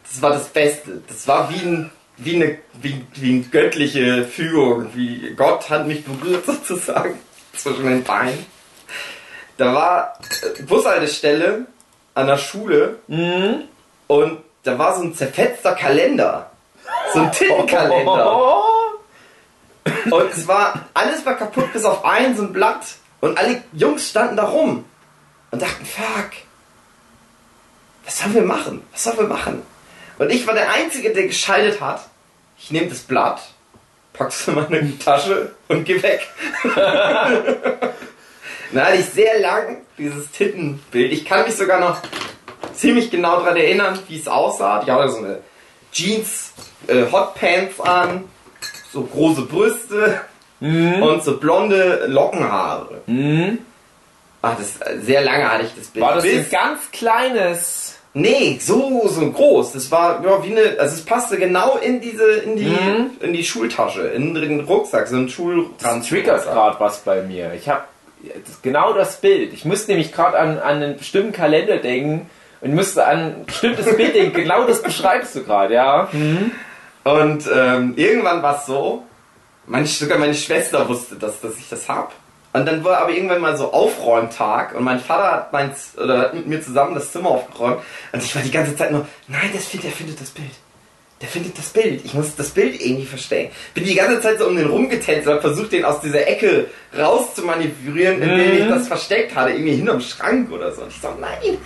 [0.10, 4.88] das war das Beste, das war wie, ein, wie, eine, wie, wie eine göttliche Fügung,
[4.96, 7.20] wie Gott hat mich berührt sozusagen
[7.56, 8.44] zwischen den Beinen.
[9.58, 10.18] Da war
[10.58, 11.68] äh, Bushaltestelle
[12.16, 12.98] an der Schule
[14.08, 16.50] und da war so ein zerfetzter Kalender.
[17.14, 18.42] So ein Tintenkalender.
[20.12, 22.86] Und es war, alles war kaputt bis auf ein so ein Blatt.
[23.20, 24.84] Und alle Jungs standen da rum
[25.52, 26.32] und dachten, fuck,
[28.04, 28.84] was sollen wir machen?
[28.92, 29.62] Was sollen wir machen?
[30.18, 32.02] Und ich war der Einzige, der geschaltet hat.
[32.58, 33.42] Ich nehme das Blatt,
[34.12, 36.28] pack's in meine Tasche und geh weg.
[38.74, 41.12] Dann hatte ich sehr lang dieses Tittenbild.
[41.14, 42.02] Ich kann mich sogar noch
[42.74, 44.82] ziemlich genau daran erinnern, wie es aussah.
[44.84, 45.40] Ich hatte so eine
[45.92, 46.54] Jeans,
[46.88, 48.26] äh, Hotpants an,
[48.92, 50.22] so große Brüste
[50.60, 53.02] und so blonde Lockenhaare.
[54.42, 56.06] Ach, das sehr lange hatte ich das Bild.
[56.06, 57.96] War das Bis- ein ganz kleines.
[58.16, 59.72] Nee, so, so groß.
[59.74, 63.12] Das war ja, wie eine, also es passte genau in diese, in die, Mhm.
[63.22, 66.08] in die Schultasche, in den Rucksack, so ein Schulranz.
[66.08, 67.54] triggert gerade was bei mir.
[67.56, 67.84] Ich habe
[68.62, 69.52] genau das Bild.
[69.54, 72.30] Ich musste nämlich gerade an, an einen bestimmten Kalender denken
[72.64, 74.36] und musste an ein bestimmtes Bild denken.
[74.36, 76.08] Genau das beschreibst du gerade, ja.
[77.04, 79.04] Und ähm, irgendwann war es so,
[79.66, 82.14] meine, sogar meine Schwester wusste, dass, dass ich das hab.
[82.54, 86.34] Und dann war aber irgendwann mal so Aufräumtag und mein Vater hat, mein, oder hat
[86.36, 87.80] mit mir zusammen das Zimmer aufgeräumt
[88.12, 90.52] und ich war die ganze Zeit nur, nein, das der findet das Bild.
[91.24, 92.04] Der findet das Bild.
[92.04, 93.54] Ich muss das Bild irgendwie verstecken.
[93.74, 98.22] Bin die ganze Zeit so um den rumgetänzelt und versucht, den aus dieser Ecke rauszumanövrieren,
[98.22, 100.82] in der ich das versteckt hatte, irgendwie hinterm Schrank oder so.
[100.82, 101.58] Und ich so, nein,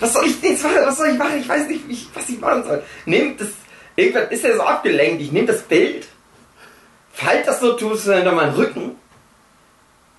[0.00, 0.76] Was soll ich jetzt machen?
[0.82, 1.38] Was soll ich machen?
[1.38, 2.82] Ich weiß nicht, ich, was ich machen soll.
[3.04, 3.48] Nehmt das,
[3.96, 5.20] irgendwann ist er so abgelenkt.
[5.20, 6.06] Ich nehme das Bild,
[7.22, 8.96] halt das so, tust du hinter meinen Rücken,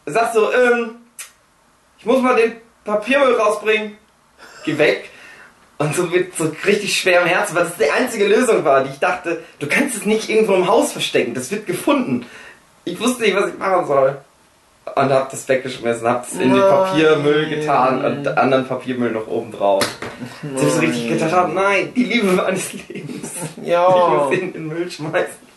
[0.06, 0.98] sag so, ähm,
[1.98, 3.98] ich muss mal den Papiermüll rausbringen.
[4.66, 5.10] Geh weg.
[5.82, 9.00] Und so mit so richtig schwerem Herzen, weil das die einzige Lösung war, die ich
[9.00, 12.26] dachte, du kannst es nicht irgendwo im Haus verstecken, das wird gefunden.
[12.86, 14.18] Ich wusste nicht, was ich machen soll.
[14.96, 16.60] Und hab das weggeschmissen, hab's in den.
[16.60, 19.86] Papiermüll getan und anderen Papiermüll noch oben drauf.
[20.42, 23.32] Dass ich so richtig gedacht habe, nein, die Liebe meines Lebens.
[23.62, 23.88] Ich Ja.
[23.90, 25.52] muss ihn in den Müll schmeißen.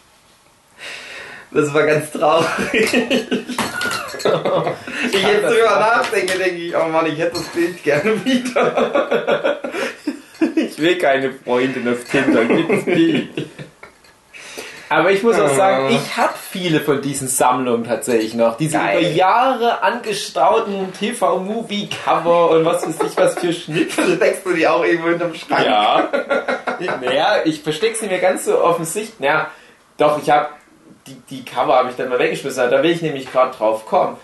[1.52, 2.46] Das war ganz traurig.
[2.72, 2.92] ich
[5.22, 9.53] jetzt drüber nachdenke, denke ich, oh Mann, ich hätte das Bild gerne wieder.
[10.76, 13.28] Ich will keine Freundin auf Tinder, gibt's nicht.
[14.88, 18.56] Aber ich muss auch sagen, ich habe viele von diesen Sammlungen tatsächlich noch.
[18.56, 19.00] Diese Geil.
[19.00, 24.16] über Jahre angestauten TV-Movie-Cover und was weiß ich was für Schnipsel.
[24.16, 25.64] Steckst du die auch irgendwo hinterm Schrank?
[25.64, 26.08] Ja.
[27.00, 29.20] naja, ich verstecke sie mir ganz so offensichtlich.
[29.20, 29.50] Naja,
[29.96, 30.48] doch, ich habe
[31.06, 32.70] die, die Cover habe ich dann mal weggeschmissen.
[32.70, 34.16] Da will ich nämlich gerade drauf kommen.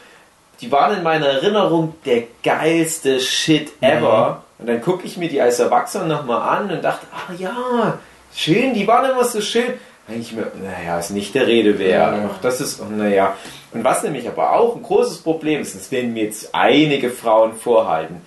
[0.61, 4.43] Die waren in meiner Erinnerung der geilste Shit ever.
[4.61, 7.99] Und dann gucke ich mir die als Erwachsener nochmal an und dachte, ach ja,
[8.35, 9.67] schön, die waren immer so schön.
[10.07, 12.17] Dann denke ich mir, naja, ist nicht der Rede wert.
[12.17, 12.31] Ja.
[12.33, 13.37] Ach, das ist, naja.
[13.73, 17.55] Und was nämlich aber auch ein großes Problem ist, das werden mir jetzt einige Frauen
[17.55, 18.21] vorhalten.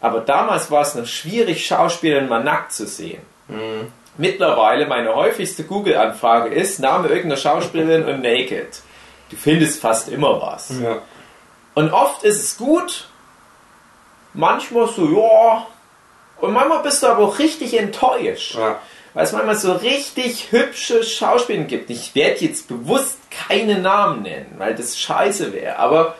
[0.00, 3.22] Aber damals war es noch schwierig, Schauspielern mal nackt zu sehen.
[4.18, 8.82] Mittlerweile meine häufigste Google-Anfrage ist Name irgendeiner Schauspielerin und Naked.
[9.30, 10.72] Du findest fast immer was.
[10.80, 10.98] Ja.
[11.74, 13.08] Und oft ist es gut,
[14.34, 15.66] manchmal so, ja.
[16.42, 18.56] Und manchmal bist du aber auch richtig enttäuscht.
[18.56, 18.80] Ja.
[19.14, 21.88] Weil es manchmal so richtig hübsche Schauspieler gibt.
[21.88, 25.78] Ich werde jetzt bewusst keine Namen nennen, weil das scheiße wäre.
[25.78, 26.16] Aber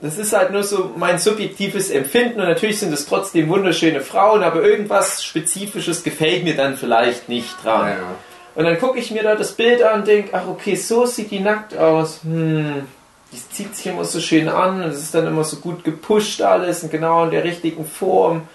[0.00, 4.42] das ist halt nur so mein subjektives Empfinden und natürlich sind es trotzdem wunderschöne Frauen,
[4.42, 7.88] aber irgendwas Spezifisches gefällt mir dann vielleicht nicht dran.
[7.90, 8.14] Ja.
[8.56, 11.30] Und dann gucke ich mir da das Bild an und denke, ach okay, so sieht
[11.30, 12.20] die nackt aus.
[12.24, 12.88] Hm,
[13.30, 16.42] die zieht sich immer so schön an und es ist dann immer so gut gepusht
[16.42, 18.48] alles und genau in der richtigen Form.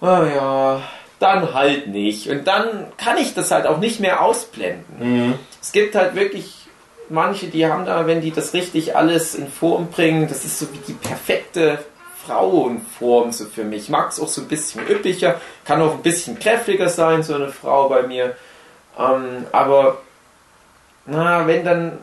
[0.00, 0.82] Oh ja,
[1.18, 2.28] dann halt nicht.
[2.28, 5.34] Und dann kann ich das halt auch nicht mehr ausblenden.
[5.60, 6.66] Es gibt halt wirklich
[7.08, 10.66] manche, die haben da, wenn die das richtig alles in Form bringen, das ist so
[10.72, 11.78] wie die perfekte
[12.26, 13.84] Frauenform so für mich.
[13.84, 17.34] Ich mag es auch so ein bisschen üppiger, kann auch ein bisschen kräftiger sein, so
[17.34, 18.36] eine Frau bei mir.
[18.98, 19.98] Ähm, aber
[21.06, 21.98] na, wenn dann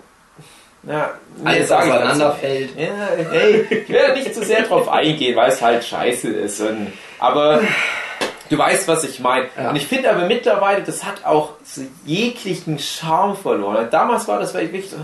[0.83, 2.71] na, nee, Alles auseinanderfällt.
[2.77, 2.87] Ja,
[3.31, 6.59] hey, ich will ja nicht zu sehr drauf eingehen, weil es halt scheiße ist.
[6.59, 7.61] Und, aber
[8.49, 9.47] du weißt, was ich meine.
[9.57, 9.69] Ja.
[9.69, 13.87] Und ich finde aber mittlerweile, das hat auch so jeglichen Charme verloren.
[13.91, 14.97] Damals war das wirklich so,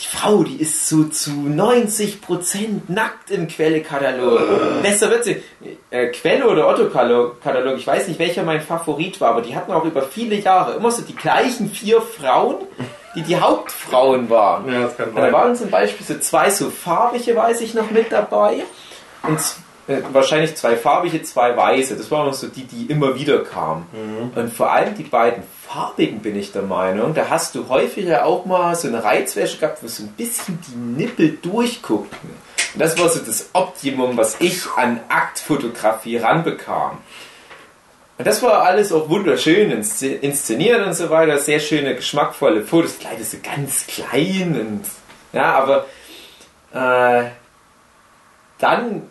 [0.00, 2.16] die Frau, die ist so zu 90%
[2.88, 4.82] nackt im Quelle-Katalog.
[4.82, 5.42] Besser wird's nicht.
[5.90, 9.84] Äh, Quelle oder Otto-Katalog, ich weiß nicht, welcher mein Favorit war, aber die hatten auch
[9.84, 12.56] über viele Jahre immer so die gleichen vier Frauen,
[13.14, 14.72] die die Hauptfrauen waren.
[14.72, 18.12] Ja, das kann Da waren zum Beispiel so zwei so farbige, weiß ich noch, mit
[18.12, 18.62] dabei.
[19.22, 19.40] Und
[19.88, 21.96] äh, wahrscheinlich zwei farbige, zwei weiße.
[21.96, 23.86] Das waren so die, die immer wieder kamen.
[24.34, 28.44] Und vor allem die beiden farbigen bin ich der Meinung, da hast du häufiger auch
[28.44, 32.30] mal so eine Reizwäsche gehabt, wo so ein bisschen die Nippel durchguckten.
[32.74, 36.98] Und das war so das Optimum, was ich an Aktfotografie ranbekam.
[38.20, 41.38] Und das war alles auch wunderschön insze- inszeniert und so weiter.
[41.38, 42.96] Sehr schöne, geschmackvolle Fotos.
[42.98, 44.82] Das ist so ganz klein und
[45.32, 45.86] ja, aber
[46.74, 47.30] äh,
[48.58, 49.04] dann,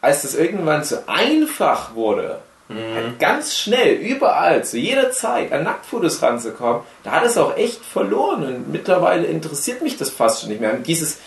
[0.00, 6.22] als das irgendwann so einfach wurde, halt ganz schnell, überall, zu jeder Zeit an Nacktfotos
[6.22, 10.62] ranzukommen, da hat es auch echt verloren und mittlerweile interessiert mich das fast schon nicht
[10.62, 10.72] mehr.
[10.72, 11.18] Und dieses,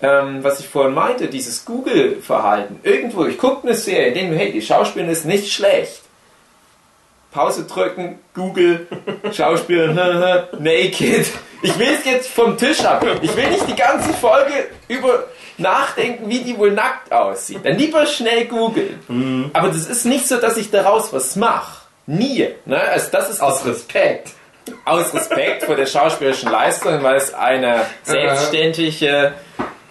[0.00, 4.52] ähm, was ich vorhin meinte, dieses Google-Verhalten, irgendwo, ich gucke eine Serie, in der, hey,
[4.52, 6.01] die Schauspielerin ist nicht schlecht.
[7.32, 8.86] Pause drücken, Google,
[9.32, 11.26] Schauspieler, naked.
[11.62, 13.04] Ich will es jetzt vom Tisch ab.
[13.22, 14.52] Ich will nicht die ganze Folge
[14.88, 15.24] über
[15.58, 17.60] nachdenken, wie die wohl nackt aussieht.
[17.64, 19.50] Dann lieber schnell googeln.
[19.52, 21.82] Aber das ist nicht so, dass ich daraus was mache.
[22.06, 22.48] Nie.
[22.64, 22.80] Ne?
[22.80, 24.30] Also das ist Aus Respekt.
[24.84, 29.32] aus Respekt vor der schauspielerischen Leistung, weil es eine selbstständige,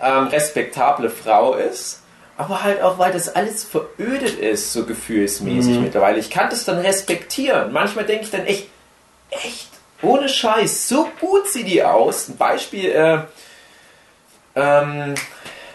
[0.04, 2.01] ähm, respektable Frau ist.
[2.42, 6.18] Aber halt auch, weil das alles verödet ist, so gefühlsmäßig mittlerweile.
[6.18, 7.72] Ich kann das dann respektieren.
[7.72, 8.68] Manchmal denke ich dann echt,
[9.30, 9.68] echt,
[10.02, 12.30] ohne Scheiß, so gut sieht die aus.
[12.30, 13.20] Ein Beispiel, äh,
[14.56, 15.14] ähm,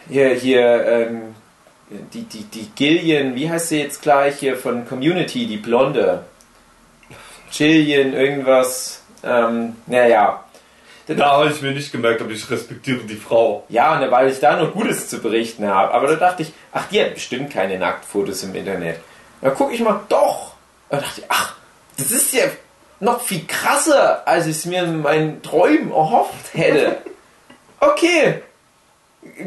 [0.08, 1.36] hier, hier, ähm,
[1.88, 6.24] die, die, die Gillian, wie heißt sie jetzt gleich hier von Community, die Blonde?
[7.52, 10.42] Jillian, irgendwas, ähm, naja.
[11.06, 13.64] Da habe ich mir nicht gemerkt, aber ich respektiere die Frau.
[13.68, 15.94] Ja, ne, weil ich da nur Gutes zu berichten habe.
[15.94, 18.98] Aber da dachte ich, ach, die hat bestimmt keine Nacktfotos im Internet.
[19.40, 20.54] Da gucke ich mal, doch.
[20.88, 21.54] Und dachte ich, ach,
[21.96, 22.44] das ist ja
[22.98, 26.98] noch viel krasser, als ich es mir in meinen Träumen erhofft hätte.
[27.78, 28.42] Okay,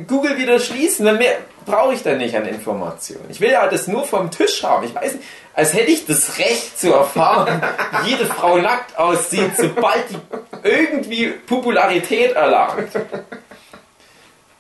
[0.07, 1.35] Google wieder schließen, dann mehr
[1.65, 3.25] brauche ich da nicht an Informationen.
[3.29, 4.85] Ich will ja das nur vom Tisch haben.
[4.85, 7.61] Ich weiß nicht, als hätte ich das Recht zu erfahren,
[8.03, 10.17] wie jede Frau nackt aussieht, sobald die
[10.63, 12.93] irgendwie Popularität erlangt.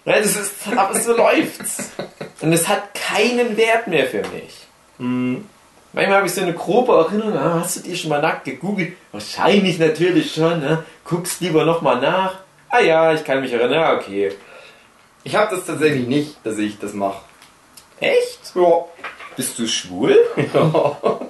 [0.05, 1.91] Ja, das ist, aber so läuft's.
[2.41, 4.67] Und es hat keinen Wert mehr für mich.
[5.93, 8.93] Manchmal habe ich so eine grobe Erinnerung, ah, hast du dir schon mal nackt gegoogelt?
[9.11, 10.83] Wahrscheinlich natürlich schon, ne?
[11.03, 12.39] Guckst lieber nochmal nach.
[12.69, 14.31] Ah ja, ich kann mich erinnern, ah, okay.
[15.23, 17.21] Ich habe das tatsächlich nicht, dass ich das mache.
[17.99, 18.39] Echt?
[18.55, 18.85] Ja.
[19.35, 20.17] Bist du schwul?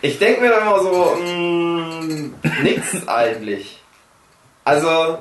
[0.00, 2.30] Ich denke mir dann immer so, mh,
[2.62, 3.80] nix eigentlich.
[4.64, 5.18] Also,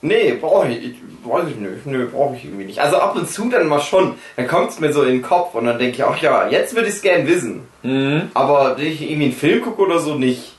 [0.00, 0.94] nee, brauche ich,
[1.24, 2.78] weiß ich nicht, nee, brauche ich irgendwie nicht.
[2.78, 5.54] Also ab und zu dann mal schon, dann kommt es mir so in den Kopf
[5.54, 7.68] und dann denke ich, ach ja, jetzt würde ich es gern wissen.
[7.82, 8.30] Mhm.
[8.32, 10.54] Aber wenn ich irgendwie einen Film gucke oder so, nicht.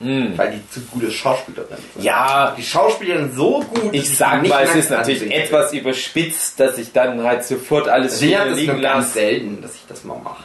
[0.00, 0.32] Mhm.
[0.36, 2.02] Weil die zu gute Schauspielerin sind.
[2.04, 3.90] Ja, Die Schauspielerin so gut.
[3.92, 8.16] ich sag mal, es ist natürlich ansehen etwas überspitzt, dass ich dann halt sofort alles
[8.16, 9.12] stehen es liegen nur ganz lasse.
[9.12, 10.42] selten, dass ich das mal mache.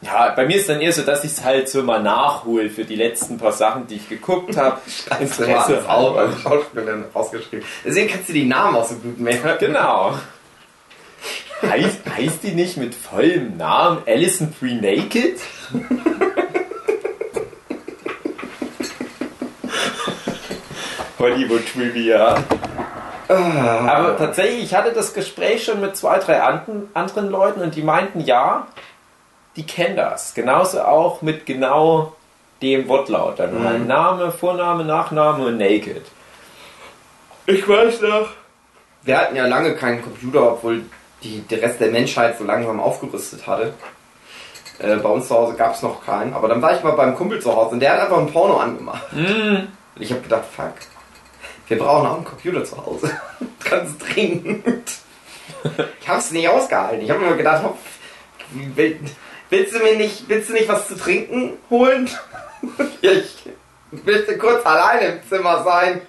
[0.00, 2.84] Ja, bei mir ist dann eher so, dass ich es halt so mal nachhole für
[2.84, 4.80] die letzten paar Sachen, die ich geguckt habe.
[5.20, 7.64] Interesse auch als Schauspielerin rausgeschrieben.
[7.84, 9.48] Deswegen kannst du die Namen auch so gut merken.
[9.58, 10.14] Genau.
[11.62, 15.38] Heißt, heißt die nicht mit vollem Namen Alison Pre Naked?
[21.18, 22.36] Hollywood Trivia.
[23.28, 28.20] Aber tatsächlich, ich hatte das Gespräch schon mit zwei, drei anderen Leuten und die meinten,
[28.20, 28.66] ja,
[29.56, 30.34] die kennen das.
[30.34, 32.14] Genauso auch mit genau
[32.62, 33.38] dem Wortlaut.
[33.38, 36.06] Dann halt Name, Vorname, Nachname und Naked.
[37.46, 38.28] Ich weiß noch.
[39.02, 40.82] Wir hatten ja lange keinen Computer, obwohl
[41.22, 43.74] die, der Rest der Menschheit so langsam aufgerüstet hatte.
[44.78, 46.34] Äh, bei uns zu Hause gab es noch keinen.
[46.34, 48.58] Aber dann war ich mal beim Kumpel zu Hause und der hat einfach ein Porno
[48.58, 49.06] angemacht.
[49.96, 50.74] Und ich habe gedacht, fuck,
[51.68, 53.10] wir brauchen auch einen Computer zu Hause.
[53.70, 54.92] Ganz dringend.
[56.00, 57.02] Ich habe es nicht ausgehalten.
[57.02, 57.78] Ich habe mir gedacht, hopp,
[58.52, 58.98] will,
[59.50, 62.08] willst du mir nicht, willst du nicht was zu trinken holen?
[63.02, 63.44] ich
[64.04, 66.00] möchte kurz alleine im Zimmer sein.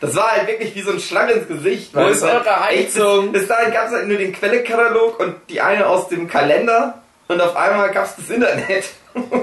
[0.00, 1.94] Das war halt wirklich wie so ein Schlag ins Gesicht.
[1.94, 3.26] Wo ist eure Heizung?
[3.26, 7.01] Echt, Bis dahin gab es halt nur den Quellekatalog und die eine aus dem Kalender.
[7.28, 8.84] Und auf einmal gab es das Internet.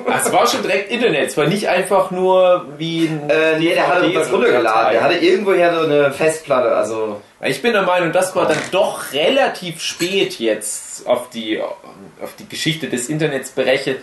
[0.08, 3.30] Ah, Es war schon direkt Internet, es war nicht einfach nur wie ein.
[3.30, 4.92] Äh, nee, der hatte oder runtergeladen.
[4.94, 6.76] Der hatte irgendwoher so eine Festplatte.
[6.76, 12.36] Also, Ich bin der Meinung, das war dann doch relativ spät jetzt auf die, auf
[12.38, 14.00] die Geschichte des Internets berechnet,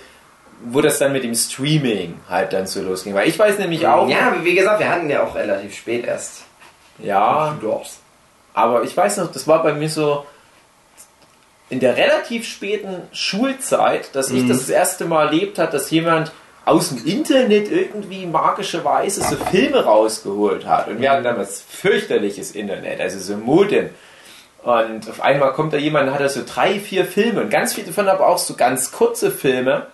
[0.65, 3.15] wo das dann mit dem Streaming halt dann so losging.
[3.15, 6.43] Weil ich weiß nämlich auch, ja, wie gesagt, wir hatten ja auch relativ spät erst.
[6.99, 7.57] ja,
[8.55, 10.25] aber ich weiß noch, das war bei mir so
[11.69, 16.33] in der relativ späten Schulzeit, dass ich das das erste Mal erlebt habe, dass jemand
[16.65, 20.89] aus dem Internet irgendwie magischerweise so Filme rausgeholt hat.
[20.89, 23.91] Und wir hatten damals fürchterliches Internet, also so Modem.
[24.63, 27.75] Und auf einmal kommt da jemand und hat da so drei, vier Filme und ganz
[27.75, 29.87] viele davon aber auch so ganz kurze Filme.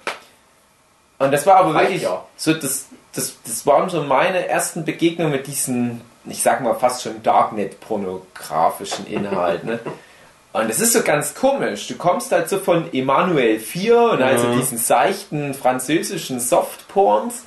[1.18, 2.25] Und das war aber wirklich ja.
[2.37, 7.03] so, das, das, das waren so meine ersten Begegnungen mit diesen, ich sag mal fast
[7.03, 9.70] schon Darknet-pornografischen Inhalten.
[9.70, 9.81] Ne?
[10.53, 11.88] Und es ist so ganz komisch.
[11.88, 17.44] Du kommst halt so von Emanuel 4 und also diesen seichten französischen Softporns.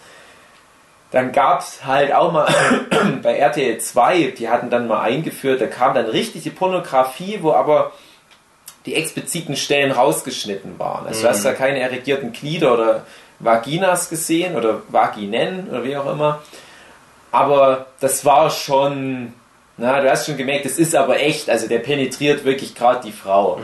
[1.12, 2.52] Dann gab es halt auch mal
[3.22, 7.92] bei RTL 2, die hatten dann mal eingeführt, da kam dann richtige Pornografie, wo aber
[8.86, 11.08] die expliziten Stellen rausgeschnitten waren.
[11.08, 13.06] Also du hast da keine erregierten Glieder oder
[13.40, 16.42] Vaginas gesehen oder Vaginen oder wie auch immer.
[17.32, 19.34] Aber das war schon,
[19.78, 23.12] na, du hast schon gemerkt, das ist aber echt, also der penetriert wirklich gerade die
[23.12, 23.60] Frau.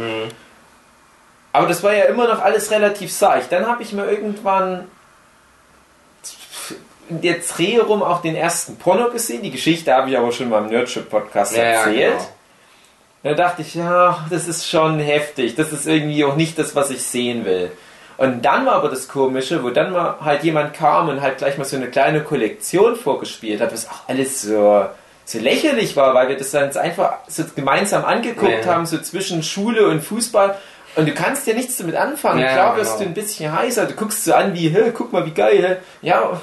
[1.53, 3.51] Aber das war ja immer noch alles relativ seicht.
[3.51, 4.88] Dann habe ich mir irgendwann
[7.09, 9.41] in der Dreh rum auch den ersten Porno gesehen.
[9.41, 12.14] Die Geschichte habe ich aber schon mal im Nerdship-Podcast erzählt.
[12.14, 12.28] genau.
[13.24, 15.55] Da dachte ich, ja, das ist schon heftig.
[15.55, 17.72] Das ist irgendwie auch nicht das, was ich sehen will.
[18.18, 21.57] Und dann war aber das Komische, wo dann mal halt jemand kam und halt gleich
[21.57, 24.86] mal so eine kleine Kollektion vorgespielt hat, was auch alles so,
[25.32, 28.73] so lächerlich war, weil wir das dann einfach so gemeinsam angeguckt Ja.
[28.73, 30.55] haben, so zwischen Schule und Fußball.
[30.95, 32.39] Und du kannst ja nichts damit anfangen.
[32.41, 33.03] Ja, Klar wirst genau.
[33.03, 33.86] du ein bisschen heißer.
[33.86, 35.77] Du guckst so an wie, hä, guck mal, wie geil.
[36.01, 36.39] Ja,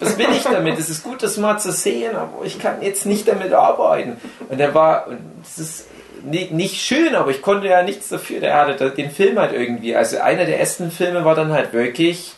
[0.00, 0.78] was will ich damit?
[0.80, 4.16] Es ist gut, das mal zu sehen, aber ich kann jetzt nicht damit arbeiten.
[4.48, 5.86] Und der war, und das ist
[6.24, 8.40] ni- nicht schön, aber ich konnte ja nichts dafür.
[8.40, 9.94] Der hatte den Film halt irgendwie.
[9.94, 12.32] Also einer der ersten Filme war dann halt wirklich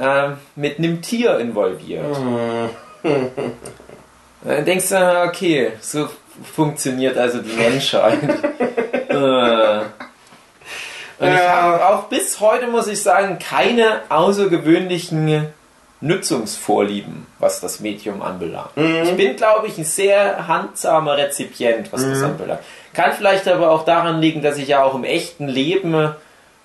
[0.00, 2.16] ähm, mit einem Tier involviert.
[4.42, 6.08] Und dann denkst du, ah, okay, so
[6.54, 8.22] funktioniert also die Menschheit.
[9.08, 9.78] äh,
[11.18, 15.46] Und ich habe auch bis heute, muss ich sagen, keine außergewöhnlichen
[16.02, 18.68] Nutzungsvorlieben, was das Medium anbelangt.
[18.76, 22.60] Ich bin, glaube ich, ein sehr handsamer Rezipient, was das anbelangt.
[22.92, 26.14] Kann vielleicht aber auch daran liegen, dass ich ja auch im echten Leben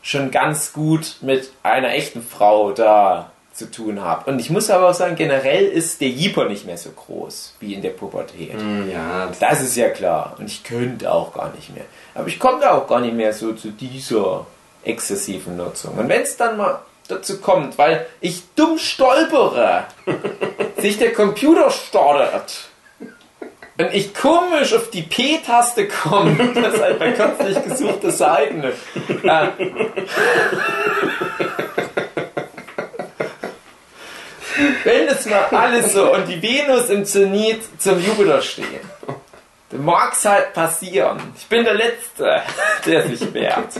[0.02, 3.31] schon ganz gut mit einer echten Frau da
[3.62, 4.32] zu tun habe.
[4.32, 7.76] Und ich muss aber auch sagen, generell ist der Jeeper nicht mehr so groß wie
[7.76, 8.56] in der Pubertät.
[8.92, 10.36] Ja, das ist ja klar.
[10.40, 11.86] Und ich könnte auch gar nicht mehr.
[12.16, 14.48] Aber ich komme da auch gar nicht mehr so zu dieser
[14.84, 15.96] exzessiven Nutzung.
[15.96, 19.86] Und wenn es dann mal dazu kommt, weil ich dumm stolpere,
[20.78, 22.70] sich der Computer startet
[23.78, 28.64] und ich komisch auf die P-Taste komme, das ist halt bei kürzlich gesuchte Seiten.
[28.64, 29.48] Äh,
[34.84, 38.66] wenn es mal alles so und die Venus im Zenit zum Jupiter stehen,
[39.70, 41.20] dann mag es halt passieren.
[41.38, 42.42] Ich bin der Letzte,
[42.86, 43.80] der sich wehrt.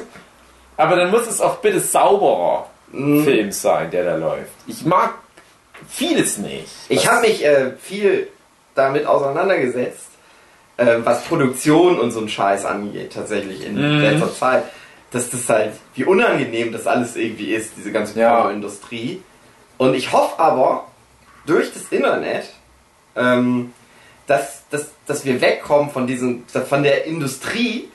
[0.78, 4.52] Aber dann muss es auch bitte sauberer Film sein, der da läuft.
[4.68, 5.14] Ich mag
[5.88, 6.68] vieles nicht.
[6.90, 8.28] Ich habe mich äh, viel
[8.76, 10.08] damit auseinandergesetzt,
[10.78, 14.02] äh, was Produktion und so ein Scheiß angeht, tatsächlich in Mhm.
[14.02, 14.64] letzter Zeit.
[15.12, 18.36] Dass das halt, wie unangenehm das alles irgendwie ist, diese ganze Ja.
[18.38, 19.22] Pornoindustrie.
[19.82, 20.84] Und ich hoffe aber,
[21.48, 22.44] durch das Internet,
[23.16, 23.74] ähm,
[24.28, 27.90] dass, dass, dass wir wegkommen von diesem, von der Industrie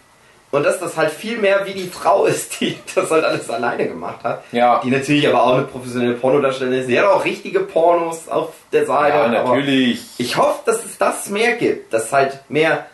[0.50, 3.86] und dass das halt viel mehr wie die Frau ist, die das halt alles alleine
[3.86, 4.42] gemacht hat.
[4.50, 4.80] Ja.
[4.82, 6.86] Die natürlich aber auch eine professionelle Pornodarstellerin ist.
[6.88, 9.18] Sie hat auch richtige Pornos auf der Seite.
[9.18, 10.04] Ja, natürlich.
[10.18, 12.86] Ich hoffe, dass es das mehr gibt, dass halt mehr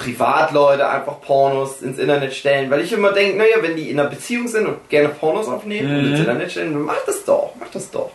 [0.00, 4.08] Privatleute einfach Pornos ins Internet stellen, weil ich immer denke, naja, wenn die in einer
[4.08, 7.68] Beziehung sind und gerne Pornos aufnehmen und ins Internet stellen, dann mach das doch, mach
[7.70, 8.10] das doch.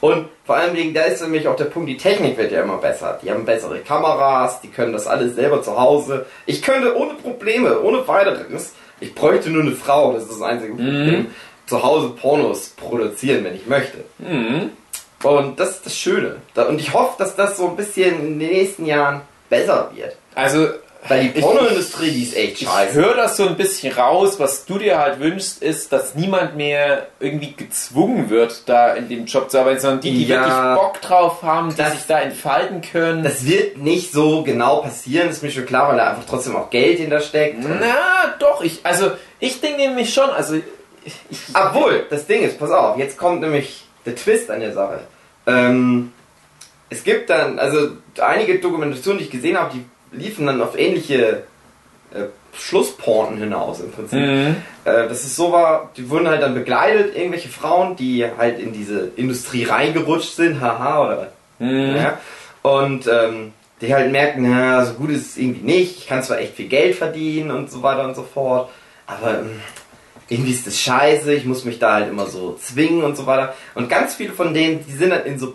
[0.00, 2.76] Und vor allem, Dingen, da ist nämlich auch der Punkt, die Technik wird ja immer
[2.76, 3.18] besser.
[3.20, 6.26] Die haben bessere Kameras, die können das alles selber zu Hause.
[6.46, 10.74] Ich könnte ohne Probleme, ohne weiteres, ich bräuchte nur eine Frau, das ist das einzige
[10.74, 11.26] Problem,
[11.66, 13.98] zu Hause Pornos produzieren, wenn ich möchte.
[15.24, 16.36] Und das ist das Schöne.
[16.54, 20.16] Und ich hoffe, dass das so ein bisschen in den nächsten Jahren besser wird.
[20.36, 20.68] Also,
[21.06, 22.92] Weil die Ich- Pornoindustrie, die ist echt ich scheiße.
[22.94, 24.40] höre das so ein bisschen raus.
[24.40, 29.24] Was du dir halt wünschst, ist, dass niemand mehr irgendwie gezwungen wird, da in dem
[29.24, 30.40] Job zu arbeiten, sondern die, die Ja.
[30.40, 33.22] wirklich Bock drauf haben, die sich da entfalten können.
[33.22, 36.68] Das wird nicht so genau passieren, ist mir schon klar, weil da einfach trotzdem auch
[36.68, 37.58] Geld hinter steckt.
[37.62, 42.58] Na, doch, ich, also, ich denke nämlich schon, also, ich, ich, Obwohl, das Ding ist,
[42.58, 45.00] pass auf, jetzt kommt nämlich der Twist an der Sache.
[45.46, 46.12] Ähm,
[46.90, 51.44] es gibt dann, also einige Dokumentationen, die ich gesehen habe, die liefen dann auf ähnliche
[52.12, 54.18] äh, Schlussporten hinaus im Prinzip.
[54.18, 54.56] Mhm.
[54.84, 58.72] Äh, das ist so war, die wurden halt dann begleitet, irgendwelche Frauen, die halt in
[58.72, 61.96] diese Industrie reingerutscht sind, haha, oder Mhm.
[61.96, 62.18] ja,
[62.62, 66.38] und ähm, die halt merken, na, so gut ist es irgendwie nicht, ich kann zwar
[66.38, 68.70] echt viel Geld verdienen und so weiter und so fort,
[69.08, 69.60] aber ähm,
[70.28, 73.54] irgendwie ist das scheiße, ich muss mich da halt immer so zwingen und so weiter.
[73.74, 75.50] Und ganz viele von denen, die sind dann in so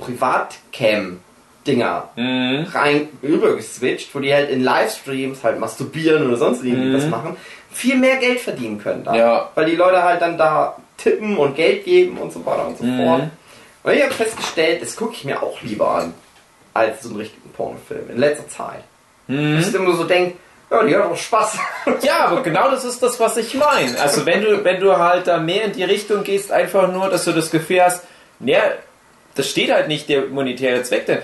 [1.63, 2.65] Privatcam-Dinger Mhm.
[2.73, 7.37] rein übergeswitcht, wo die halt in Livestreams halt masturbieren oder sonst irgendwie was machen,
[7.71, 9.15] viel mehr Geld verdienen können da.
[9.15, 9.49] Ja.
[9.55, 12.83] Weil die Leute halt dann da tippen und Geld geben und so weiter und so
[12.83, 13.23] fort.
[13.83, 16.13] Und ich habe festgestellt, das gucke ich mir auch lieber an,
[16.73, 18.83] als so einen richtigen Pornofilm in letzter Zeit.
[19.27, 20.37] Dass ich immer so denke,
[20.69, 21.57] ja, die hat doch Spaß.
[22.01, 23.99] Ja, aber genau das ist das, was ich meine.
[23.99, 27.25] Also wenn du, wenn du halt da mehr in die Richtung gehst, einfach nur, dass
[27.25, 28.03] du das Gefühl hast,
[28.39, 28.59] ja,
[29.35, 31.05] das steht halt nicht der monetäre Zweck.
[31.05, 31.19] Denn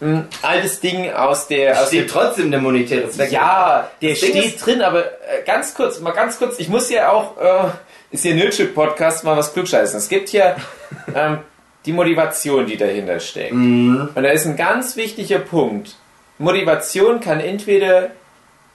[0.00, 3.30] ein altes Ding aus der, aus steht trotzdem der monetäre Zweck.
[3.32, 7.10] Ja, der steht ist- drin, aber äh, ganz kurz, mal ganz kurz, ich muss ja
[7.12, 7.70] auch, äh,
[8.10, 9.98] ist hier Nilchip-Podcast, mal was klugscheißen.
[9.98, 10.56] Es gibt ja
[11.14, 11.38] ähm,
[11.86, 13.52] die Motivation, die dahinter steckt.
[13.52, 15.96] Und da ist ein ganz wichtiger Punkt.
[16.38, 18.10] Motivation kann entweder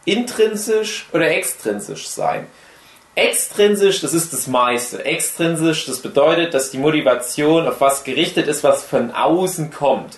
[0.06, 2.48] intrinsisch oder extrinsisch sein.
[3.16, 5.04] Extrinsisch, das ist das meiste.
[5.06, 10.18] Extrinsisch, das bedeutet, dass die Motivation auf was gerichtet ist, was von außen kommt.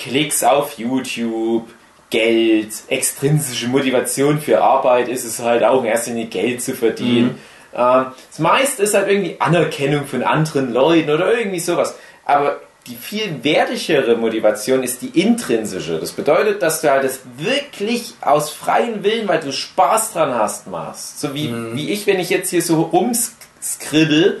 [0.00, 1.68] Klicks auf YouTube,
[2.08, 7.38] Geld, extrinsische Motivation für Arbeit ist es halt auch in erster Linie Geld zu verdienen.
[7.72, 11.94] Ähm, das meiste ist halt irgendwie Anerkennung von anderen Leuten oder irgendwie sowas.
[12.24, 16.00] Aber die viel wertigere Motivation ist die intrinsische.
[16.00, 20.66] Das bedeutet, dass du halt das wirklich aus freiem Willen, weil du Spaß dran hast,
[20.66, 21.20] machst.
[21.20, 24.40] So wie, wie ich, wenn ich jetzt hier so rumskribbel,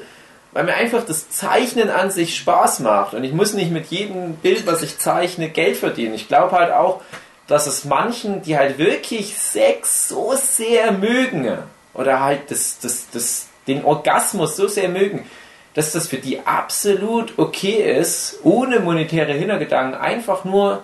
[0.52, 3.14] weil mir einfach das Zeichnen an sich Spaß macht.
[3.14, 6.14] Und ich muss nicht mit jedem Bild, was ich zeichne, Geld verdienen.
[6.14, 7.02] Ich glaube halt auch,
[7.46, 11.58] dass es manchen, die halt wirklich Sex so sehr mögen,
[11.94, 15.26] oder halt das, das, das, den Orgasmus so sehr mögen,
[15.74, 20.82] dass das für die absolut okay ist, ohne monetäre Hintergedanken, einfach nur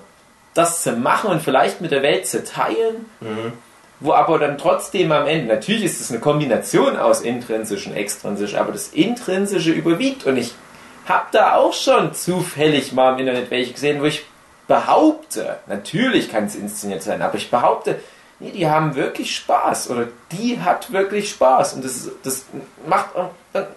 [0.55, 3.07] das zu machen und vielleicht mit der Welt zu teilen.
[4.01, 8.55] Wo aber dann trotzdem am Ende, natürlich ist es eine Kombination aus intrinsisch und extrinsisch,
[8.55, 10.27] aber das Intrinsische überwiegt.
[10.27, 10.55] Und ich
[11.07, 14.25] habe da auch schon zufällig mal im Internet welche gesehen, wo ich
[14.67, 18.01] behaupte, natürlich kann es inszeniert sein, aber ich behaupte,
[18.39, 22.45] nee, die haben wirklich Spaß oder die hat wirklich Spaß und das, das
[22.87, 23.11] macht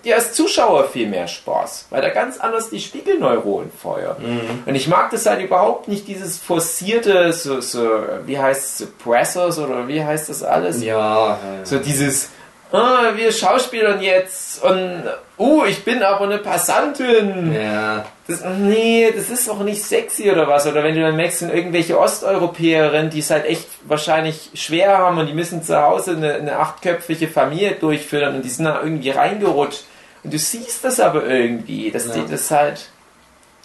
[0.03, 4.17] dir als Zuschauer viel mehr Spaß, weil da ganz anders die Spiegelneuronen feuern.
[4.19, 4.63] Mhm.
[4.65, 7.89] Und ich mag das halt überhaupt nicht, dieses forcierte, so, so
[8.25, 10.83] wie heißt es, Suppressors oder wie heißt das alles?
[10.83, 11.29] Ja.
[11.29, 11.39] ja.
[11.63, 12.29] So dieses,
[12.71, 15.03] ah, wir Schauspielern jetzt und,
[15.37, 17.53] uh, ich bin aber eine Passantin.
[17.53, 18.05] Ja.
[18.29, 20.67] Das, nee, das ist auch nicht sexy oder was.
[20.67, 25.17] Oder wenn du dann merkst, sind irgendwelche Osteuropäerinnen, die es halt echt wahrscheinlich schwer haben
[25.17, 29.09] und die müssen zu Hause eine, eine achtköpfige Familie durchführen und die sind da irgendwie
[29.09, 29.83] reingerutscht.
[30.23, 32.13] Und du siehst das aber irgendwie, dass ja.
[32.21, 32.89] die das halt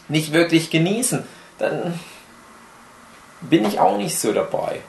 [0.08, 1.22] nicht wirklich genießen.
[1.58, 2.00] Dann
[3.42, 4.80] bin ich auch nicht so dabei.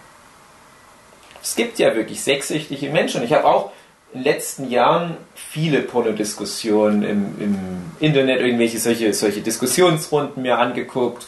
[1.43, 3.23] Es gibt ja wirklich sexsüchtige Menschen.
[3.23, 3.73] Ich habe auch
[4.15, 7.57] letzten Jahren viele Pornodiskussionen im, im
[7.99, 11.27] Internet, irgendwelche solche, solche Diskussionsrunden mir angeguckt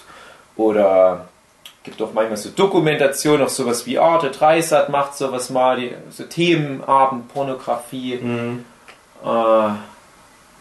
[0.55, 1.27] oder
[1.87, 6.23] gibt auch manchmal so Dokumentationen, auch sowas wie Arte Dreisat macht sowas mal, die, so
[6.23, 8.17] Themenabend, Pornografie.
[8.17, 8.65] Mhm.
[9.23, 9.69] Äh,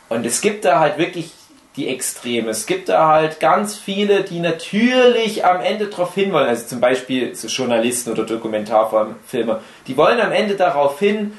[0.09, 1.33] und es gibt da halt wirklich
[1.77, 2.51] die Extreme.
[2.51, 7.35] Es gibt da halt ganz viele, die natürlich am Ende darauf hinwollen, also zum Beispiel
[7.35, 11.37] so Journalisten oder Dokumentarfilmer, die wollen am Ende darauf hin,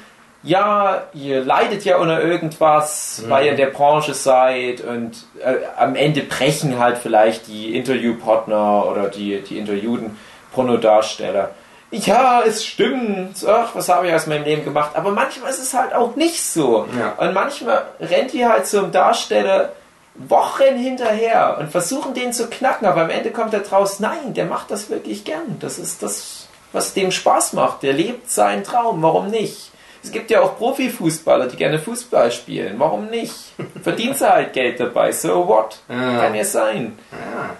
[0.48, 3.30] ja, ihr leidet ja unter irgendwas, mhm.
[3.30, 8.86] weil ihr in der Branche seid und äh, am Ende brechen halt vielleicht die Interviewpartner
[8.86, 10.16] oder die, die interviewten
[10.52, 11.50] Pornodarsteller.
[11.90, 13.44] Ja, es stimmt.
[13.46, 14.92] Ach, was habe ich aus meinem Leben gemacht?
[14.94, 16.86] Aber manchmal ist es halt auch nicht so.
[16.98, 17.12] Ja.
[17.22, 19.72] Und manchmal rennt ihr halt zum Darsteller
[20.14, 24.46] Wochen hinterher und versuchen den zu knacken, aber am Ende kommt er draus, nein, der
[24.46, 25.58] macht das wirklich gern.
[25.60, 27.82] Das ist das, was dem Spaß macht.
[27.82, 29.02] Der lebt seinen Traum.
[29.02, 29.70] Warum nicht?
[30.08, 32.76] Es gibt ja auch Profifußballer, die gerne Fußball spielen.
[32.78, 33.34] Warum nicht?
[33.82, 35.12] Verdient sie halt Geld dabei.
[35.12, 35.80] So what?
[35.86, 36.20] Ja.
[36.20, 36.98] Kann ja sein.
[37.12, 37.54] Ja.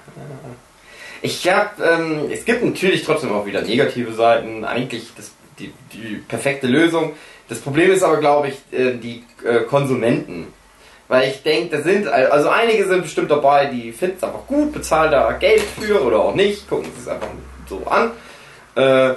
[1.21, 4.65] Ich glaube, ähm, es gibt natürlich trotzdem auch wieder negative Seiten.
[4.65, 7.13] Eigentlich das, die, die perfekte Lösung.
[7.51, 10.47] Das Problem ist aber, glaube ich, äh, die äh, Konsumenten.
[11.07, 14.73] Weil ich denke, da sind, also einige sind bestimmt dabei, die finden es einfach gut,
[14.73, 17.29] bezahlen da Geld für oder auch nicht, gucken es einfach
[17.69, 18.13] so an.
[18.75, 19.17] Äh,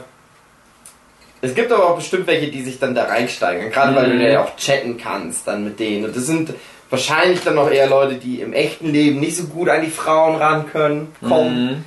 [1.41, 3.71] es gibt aber auch bestimmt welche, die sich dann da reinsteigen.
[3.71, 3.95] Gerade mhm.
[3.95, 6.05] weil du ja auch chatten kannst dann mit denen.
[6.05, 6.53] Und das sind
[6.89, 10.35] wahrscheinlich dann noch eher Leute, die im echten Leben nicht so gut an die Frauen
[10.35, 11.65] ran können, kommen.
[11.65, 11.85] Mhm.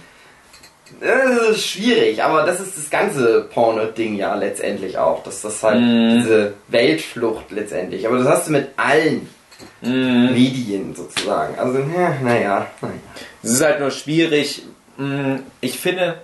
[1.01, 5.23] Das ist schwierig, aber das ist das ganze Porno-Ding ja letztendlich auch.
[5.23, 6.19] Dass das halt mhm.
[6.19, 8.07] diese Weltflucht letztendlich.
[8.07, 9.29] Aber das hast du mit allen
[9.83, 10.33] mhm.
[10.33, 11.59] Medien sozusagen.
[11.59, 12.67] Also, naja, naja.
[13.43, 14.63] Es ist halt nur schwierig.
[14.97, 16.19] Mm, ich finde,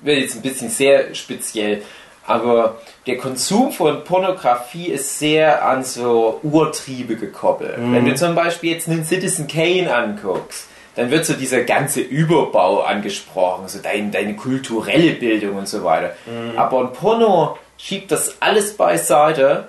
[0.00, 1.82] wird jetzt ein bisschen sehr speziell
[2.26, 7.78] aber der Konsum von Pornografie ist sehr an so Urtriebe gekoppelt.
[7.78, 7.94] Mhm.
[7.94, 10.66] Wenn du zum Beispiel jetzt einen Citizen Kane anguckst,
[10.96, 16.14] dann wird so dieser ganze Überbau angesprochen, so dein, deine kulturelle Bildung und so weiter.
[16.26, 16.58] Mhm.
[16.58, 19.68] Aber ein Porno schiebt das alles beiseite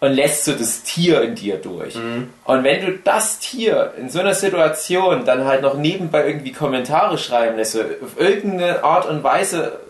[0.00, 1.96] und lässt so das Tier in dir durch.
[1.96, 2.30] Mhm.
[2.44, 7.18] Und wenn du das Tier in so einer Situation dann halt noch nebenbei irgendwie Kommentare
[7.18, 9.80] schreiben lässt, so auf irgendeine Art und Weise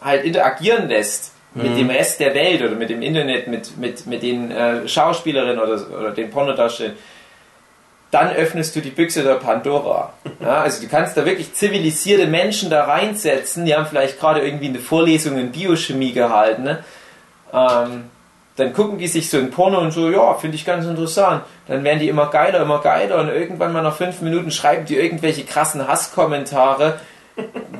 [0.00, 1.76] halt interagieren lässt, mit mhm.
[1.76, 5.80] dem Rest der Welt oder mit dem Internet, mit, mit, mit den äh, Schauspielerinnen oder,
[5.98, 6.96] oder den Pornodarstellern,
[8.10, 10.12] dann öffnest du die Büchse der Pandora.
[10.40, 14.68] Ja, also du kannst da wirklich zivilisierte Menschen da reinsetzen, die haben vielleicht gerade irgendwie
[14.68, 16.64] eine Vorlesung in Biochemie gehalten.
[16.64, 16.84] Ne?
[17.52, 18.10] Ähm,
[18.56, 21.42] dann gucken die sich so ein Porno und so, ja, finde ich ganz interessant.
[21.66, 24.96] Dann werden die immer geiler, immer geiler und irgendwann mal nach fünf Minuten schreiben die
[24.96, 27.00] irgendwelche krassen Hasskommentare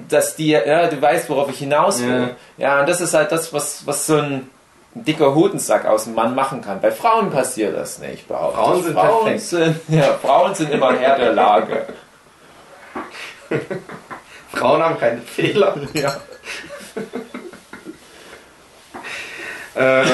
[0.09, 2.35] dass die, ja, du weißt, worauf ich hinaus will.
[2.57, 2.69] Ja.
[2.69, 4.51] ja, und das ist halt das, was, was so ein
[4.95, 6.81] dicker Hodensack aus dem Mann machen kann.
[6.81, 9.41] Bei Frauen passiert das nicht, behaupte Frauen sind Frauen perfekt.
[9.43, 11.87] Sind, ja, Frauen sind immer Herr der Lage.
[14.53, 15.75] Frauen haben keine Fehler.
[15.95, 16.17] Ja.
[19.77, 20.07] äh, äh.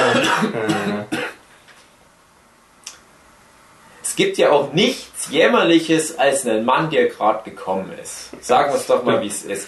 [4.03, 8.29] Es gibt ja auch nichts Jämmerliches als einen Mann, der gerade gekommen ist.
[8.45, 9.67] Sagen wir es doch mal, wie es ist.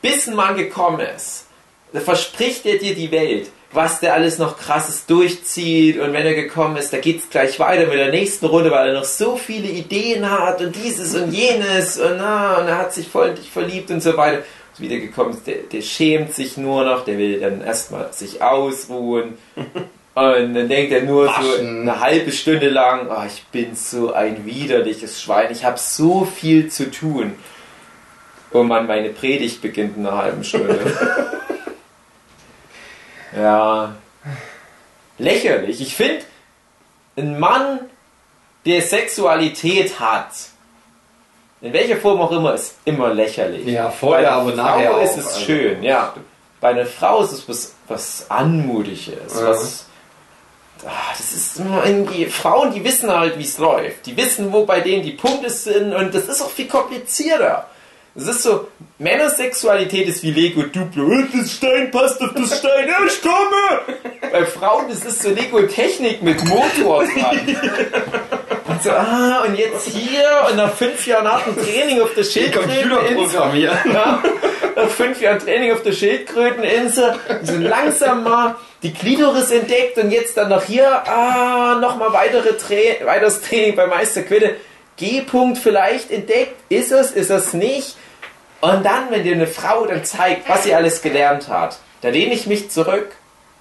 [0.00, 1.46] Bis ein Mann gekommen ist,
[1.92, 6.76] verspricht er dir die Welt, was der alles noch krasses durchzieht und wenn er gekommen
[6.78, 9.68] ist, da geht es gleich weiter mit der nächsten Runde, weil er noch so viele
[9.68, 13.52] Ideen hat und dieses und jenes und, na, und er hat sich voll in dich
[13.52, 14.38] verliebt und so weiter.
[14.38, 18.42] Und wieder gekommen ist, der, der schämt sich nur noch, der will dann erstmal sich
[18.42, 19.38] ausruhen.
[20.14, 21.44] Und dann denkt er nur Waschen.
[21.44, 26.24] so eine halbe Stunde lang, oh, ich bin so ein widerliches Schwein, ich habe so
[26.26, 27.32] viel zu tun.
[28.52, 30.78] Oh Mann, meine Predigt beginnt in einer halben Stunde.
[33.36, 33.94] Ja.
[35.18, 35.80] Lächerlich.
[35.80, 36.22] Ich finde,
[37.16, 37.80] ein Mann,
[38.66, 40.30] der Sexualität hat,
[41.60, 43.66] in welcher Form auch immer, ist immer lächerlich.
[43.66, 45.40] Ja, Bei vorher, einer aber Frau nachher ist auch, es also.
[45.40, 46.12] schön, ja.
[46.60, 49.48] Bei einer Frau ist es was, was Anmutiges, Ja.
[49.48, 49.86] was.
[50.86, 52.26] Ah, das ist irgendwie.
[52.26, 54.06] Frauen, die wissen halt, wie es läuft.
[54.06, 57.68] Die wissen, wo bei denen die Punkte sind und das ist auch viel komplizierter.
[58.14, 58.68] Es ist so,
[58.98, 61.10] Männersexualität ist wie Lego Duplo.
[61.12, 63.98] Äh, Das Stein passt auf das Stein, ich komme!
[64.30, 67.56] Bei Frauen, das ist so Lego-Technik mit Motor dran.
[68.68, 73.40] Und so, ah, und jetzt hier und nach fünf Jahren harten Training auf der Schildkröteninsel.
[73.56, 74.22] Ja,
[74.82, 80.36] nach fünf Jahren Training auf der Schildkröteninsel, so langsam mal die Klitoris entdeckt und jetzt
[80.36, 84.56] dann noch hier, ah, nochmal weitere Tra weiteres Training bei Meister Quitte.
[84.96, 87.96] G-Punkt vielleicht entdeckt, ist es, ist es nicht.
[88.60, 92.34] Und dann, wenn dir eine Frau dann zeigt, was sie alles gelernt hat, da lehne
[92.34, 93.10] ich mich zurück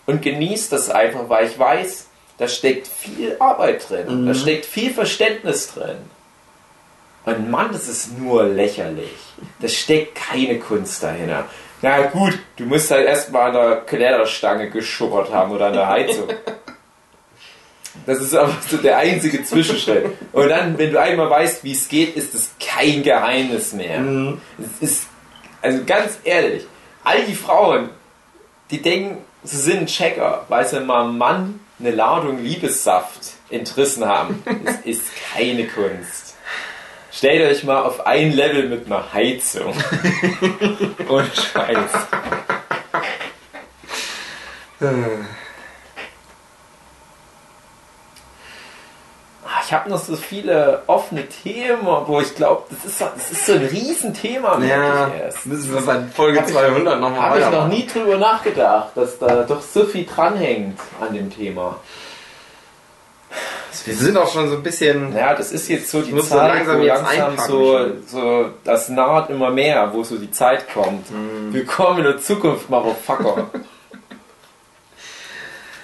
[0.06, 2.08] und genieße das einfach, weil ich weiß,
[2.38, 5.98] da steckt viel Arbeit drin, da steckt viel Verständnis drin.
[7.26, 9.12] Und Mann, das ist nur lächerlich.
[9.60, 11.46] Da steckt keine Kunst dahinter.
[11.82, 16.28] Na gut, du musst halt erstmal an der Kletterstange geschubbert haben oder an der Heizung.
[18.06, 20.06] Das ist aber so der einzige Zwischenschritt.
[20.32, 24.04] Und dann, wenn du einmal weißt, wie es geht, ist es kein Geheimnis mehr.
[24.60, 25.08] Es ist,
[25.62, 26.66] also ganz ehrlich,
[27.04, 27.90] all die Frauen,
[28.72, 34.44] die denken, sie sind ein Checker, weil sie mal Mann eine Ladung Liebessaft entrissen haben.
[34.66, 35.04] Es ist
[35.34, 36.31] keine Kunst.
[37.12, 39.74] Stellt euch mal auf ein Level mit einer Heizung.
[41.08, 41.92] Und Scheiß.
[49.44, 53.32] Ah, Ich habe noch so viele offene Themen, wo ich glaube, das ist, so- das
[53.32, 54.60] ist so ein Riesenthema.
[54.64, 55.46] Ja, ich erst.
[55.48, 59.18] müssen wir bei Folge Hab ich- 200 nochmal Habe ich noch nie drüber nachgedacht, dass
[59.18, 61.78] da doch so viel dranhängt an dem Thema.
[63.86, 65.16] Wir sind auch schon so ein bisschen...
[65.16, 68.90] Ja, das ist jetzt so die muss so Zeit, langsam wo langsam so, so, das
[68.90, 71.10] naht immer mehr, wo so die Zeit kommt.
[71.10, 71.54] Mhm.
[71.54, 73.50] Willkommen in der Zukunft, Motherfucker.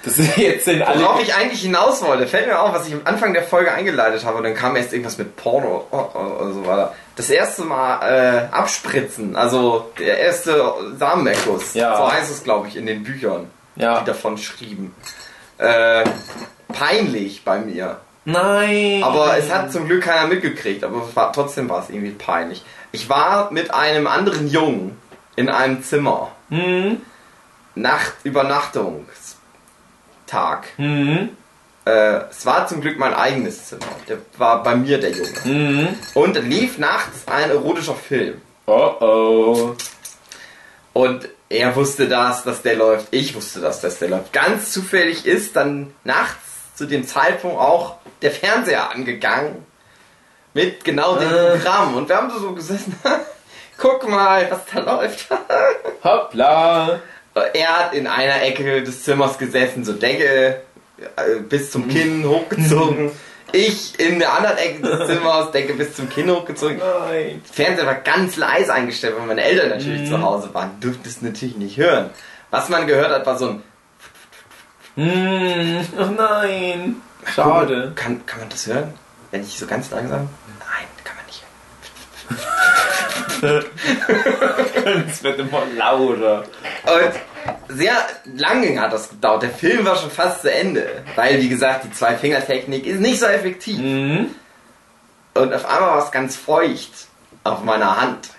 [0.04, 1.00] das ist jetzt sind alle...
[1.02, 4.24] Worauf ich eigentlich hinaus wollte, fällt mir auf, was ich am Anfang der Folge eingeleitet
[4.24, 6.94] habe und dann kam erst irgendwas mit Porno oder so weiter.
[7.16, 11.96] Das erste Mal äh, abspritzen, also der erste Samenerguss, Ja.
[11.96, 14.00] so heißt es glaube ich in den Büchern, Ja.
[14.00, 14.94] die davon schrieben.
[15.56, 16.04] Äh,
[16.72, 18.00] peinlich bei mir.
[18.24, 19.02] Nein!
[19.02, 22.64] Aber es hat zum Glück keiner mitgekriegt, aber war, trotzdem war es irgendwie peinlich.
[22.92, 24.96] Ich war mit einem anderen Jungen
[25.36, 26.32] in einem Zimmer.
[26.50, 27.00] Hm?
[27.74, 30.66] Nacht, Übernachtungstag.
[30.76, 31.30] Hm?
[31.86, 33.86] Äh, es war zum Glück mein eigenes Zimmer.
[34.08, 35.44] Der war bei mir der Junge.
[35.44, 35.88] Hm?
[36.14, 38.42] Und lief nachts ein erotischer Film.
[38.66, 39.74] Oh oh.
[40.92, 43.06] Und er wusste das, dass der läuft.
[43.10, 44.34] Ich wusste das, dass der läuft.
[44.34, 46.47] Ganz zufällig ist dann nachts
[46.78, 49.66] zu dem Zeitpunkt auch der Fernseher angegangen.
[50.54, 51.56] Mit genau dem Äh.
[51.56, 51.94] Programm.
[51.96, 52.94] Und wir haben so gesessen.
[53.76, 55.26] Guck mal, was da läuft.
[56.04, 57.00] Hoppla!
[57.54, 60.60] er hat in einer Ecke des Zimmers gesessen, so Decke
[61.16, 63.12] äh, bis zum Kinn hochgezogen.
[63.52, 66.78] Ich in der anderen Ecke des Zimmers, Decke bis zum Kinn hochgezogen.
[66.78, 67.40] Nein.
[67.52, 70.06] Fernseher war ganz leise eingestellt, weil meine Eltern natürlich Mhm.
[70.06, 72.10] zu Hause waren, durfte es natürlich nicht hören.
[72.50, 73.62] Was man gehört hat, war so ein
[74.98, 75.86] Hm.
[75.98, 76.96] Oh nein.
[77.24, 77.92] Schade.
[77.94, 78.94] Kann, kann man das hören?
[79.30, 80.28] Wenn ich so ganz langsam?
[80.58, 81.44] Nein, kann man nicht
[83.40, 83.64] hören.
[85.08, 86.44] Es wird immer lauter.
[86.84, 87.12] Und
[87.68, 87.94] sehr
[88.24, 89.42] lange hat das gedauert.
[89.42, 91.04] Der Film war schon fast zu Ende.
[91.14, 93.78] Weil, wie gesagt, die Zwei-Finger-Technik ist nicht so effektiv.
[93.78, 94.34] Mhm.
[95.34, 97.06] Und auf einmal war es ganz feucht
[97.44, 98.30] auf meiner Hand.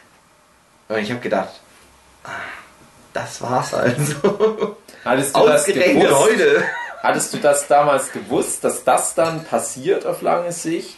[0.89, 1.53] Und ich habe gedacht,
[2.25, 2.29] ah,
[3.13, 4.75] das war's also.
[5.09, 6.13] Hattest du das gewusst?
[6.13, 6.63] heute.
[7.01, 10.97] Hattest du das damals gewusst, dass das dann passiert auf lange Sicht?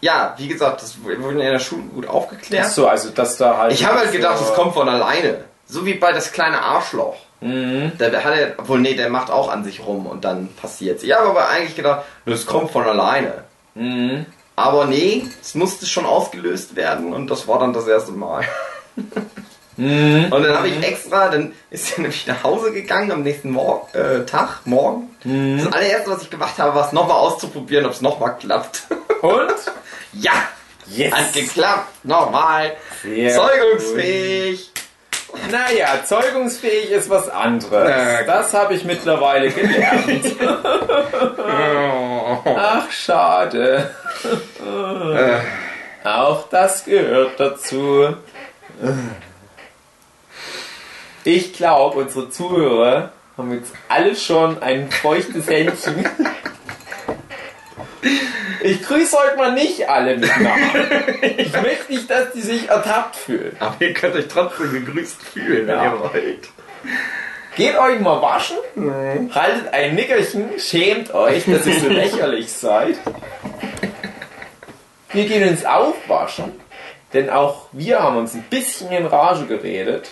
[0.00, 2.64] Ja, wie gesagt, das wurde in der Schule gut aufgeklärt.
[2.66, 3.72] Ach so, also dass da halt.
[3.72, 5.44] Ich habe halt gedacht, es kommt von alleine.
[5.66, 7.16] So wie bei das kleine Arschloch.
[7.40, 7.92] Mhm.
[7.98, 11.02] Da hat er, obwohl nee, der macht auch an sich rum und dann passiert's.
[11.02, 13.44] Ich habe aber eigentlich gedacht, das kommt von alleine.
[13.74, 14.26] Mhm.
[14.56, 18.44] Aber nee, es musste schon ausgelöst werden und das war dann das erste Mal.
[19.76, 20.26] Mhm.
[20.30, 23.86] Und dann habe ich extra, dann ist er nämlich nach Hause gegangen am nächsten Morgen,
[23.96, 25.14] äh, Tag, morgen.
[25.24, 25.58] Mhm.
[25.64, 28.82] Das allererste, was ich gemacht habe, war es nochmal auszuprobieren, ob es nochmal klappt.
[29.22, 29.54] Und?
[30.12, 30.32] ja,
[30.86, 31.12] Yes!
[31.14, 32.72] hat geklappt, nochmal.
[33.02, 34.70] Sehr Zeugungsfähig.
[35.50, 37.88] Naja, zeugungsfähig ist was anderes.
[37.88, 40.36] Na, Das habe ich mittlerweile gelernt.
[42.44, 43.90] Ach, schade.
[44.60, 48.14] Äh, Auch das gehört dazu.
[51.24, 56.06] Ich glaube, unsere Zuhörer haben jetzt alle schon ein feuchtes Händchen.
[58.62, 60.70] Ich grüße heute mal nicht alle mit Namen.
[61.36, 63.56] Ich möchte nicht, dass die sich ertappt fühlen.
[63.60, 65.84] Aber ihr könnt euch trotzdem gegrüßt fühlen, wenn Ja.
[65.94, 66.48] ihr wollt.
[67.56, 68.56] Geht euch mal waschen,
[69.34, 72.96] haltet ein Nickerchen, schämt euch, dass ihr so lächerlich seid.
[75.12, 76.52] Wir gehen ins Aufwaschen,
[77.12, 80.10] denn auch wir haben uns ein bisschen in Rage geredet.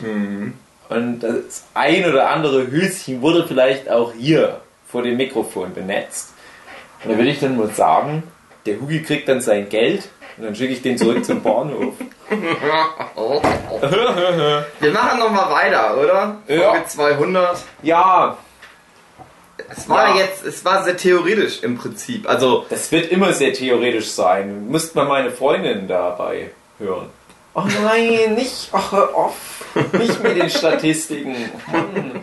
[0.91, 6.35] Und das ein oder andere Höschen wurde vielleicht auch hier vor dem Mikrofon benetzt.
[7.05, 8.25] Und da würde ich dann mal sagen,
[8.67, 11.95] der Hugi kriegt dann sein Geld und dann schicke ich den zurück zum Bahnhof.
[14.81, 16.37] Wir machen nochmal weiter, oder?
[16.49, 16.71] Ja.
[16.73, 17.59] Folge 200.
[17.83, 18.37] Ja,
[19.69, 20.17] Es war Ja.
[20.25, 22.29] jetzt, es war sehr theoretisch im Prinzip.
[22.29, 24.67] Also, Das wird immer sehr theoretisch sein.
[24.69, 27.11] Müsste man meine Freundin dabei hören.
[27.55, 29.35] Oh nein, nicht, ach hör auf.
[29.93, 31.35] Nicht mit den Statistiken.
[31.71, 32.21] Mann.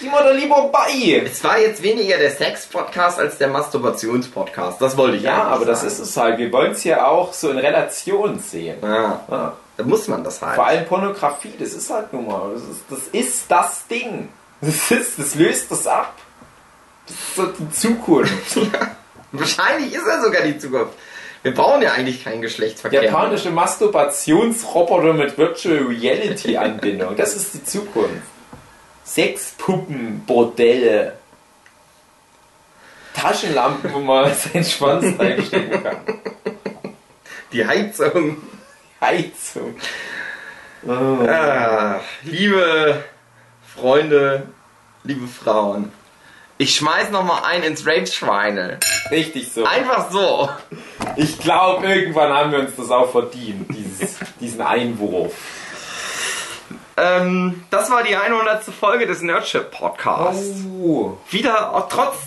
[0.00, 1.22] Geh mal da lieber bei.
[1.24, 4.80] es war jetzt weniger der Sex-Podcast als der Masturbations-Podcast.
[4.80, 5.92] Das wollte ich Ja, aber das sagen.
[5.92, 6.38] ist es halt.
[6.38, 8.78] Wir wollen es ja auch so in Relation sehen.
[8.82, 9.52] Ja, Ja.
[9.76, 10.54] da muss man das halt.
[10.56, 12.52] Vor allem Pornografie, das ist halt nun mal.
[12.54, 14.28] Das ist das, ist das Ding.
[14.60, 16.14] Das ist, das löst das ab.
[17.06, 18.58] Das ist so die Zukunft.
[19.32, 20.94] Wahrscheinlich ist er sogar die Zukunft.
[21.44, 23.04] Wir brauchen ja eigentlich keinen Geschlechtsverkehr.
[23.04, 27.16] Japanische Masturbationsroboter mit Virtual Reality Anbindung.
[27.16, 28.22] Das ist die Zukunft.
[29.04, 31.18] Sexpuppen, Bordelle.
[33.12, 35.96] Taschenlampen, wo man seinen Schwanz reinstecken kann.
[37.52, 38.38] Die Heizung.
[38.98, 39.76] Heizung.
[40.88, 43.04] Ah, liebe
[43.66, 44.48] Freunde,
[45.02, 45.92] liebe Frauen.
[46.56, 48.78] Ich schmeiß noch mal ein ins Rage-Schweine.
[49.10, 49.64] Richtig so.
[49.64, 50.48] Einfach so.
[51.16, 55.32] Ich glaube, irgendwann haben wir uns das auch verdient, dieses, diesen Einwurf.
[56.96, 58.62] Ähm, das war die 100.
[58.66, 60.60] Folge des Nerdship Podcasts.
[60.80, 61.18] Oh.
[61.28, 62.18] Wieder auch trotz,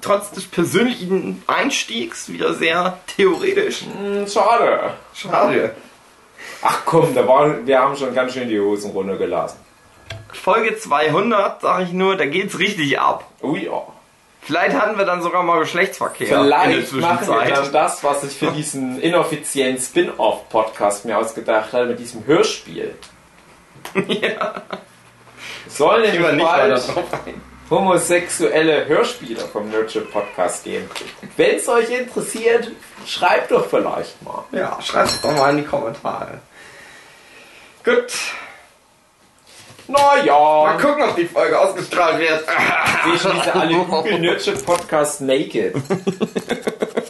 [0.00, 3.82] trotz des persönlichen Einstiegs wieder sehr theoretisch.
[3.82, 4.94] Hm, Schade.
[5.14, 5.76] Schade.
[6.60, 9.65] Ach komm, da war, wir haben schon ganz schön die Hosen runtergelassen.
[10.32, 13.30] Folge 200, sag ich nur, da geht's richtig ab.
[13.42, 13.82] Oh ja.
[14.42, 17.56] Vielleicht hatten wir dann sogar mal Geschlechtsverkehr in der Vielleicht machen wir Zwischenzeit.
[17.56, 22.94] dann das, was ich für diesen inoffiziellen Spin-off-Podcast mir ausgedacht habe, mit diesem Hörspiel.
[24.06, 24.62] ja.
[25.66, 26.82] Gehen wir nämlich bald
[27.70, 30.88] homosexuelle Hörspiele vom Nerdship Podcast geben.
[31.36, 32.70] Wenn es euch interessiert,
[33.04, 34.44] schreibt doch vielleicht mal.
[34.52, 36.40] Ja, schreibt es doch mal in die Kommentare.
[37.84, 38.12] Gut.
[39.88, 42.44] Mal Naja, gucken, ob die Folge ausgestrahlt wird.
[42.46, 45.74] wir schließen alle Google Nerdship Podcast Naked.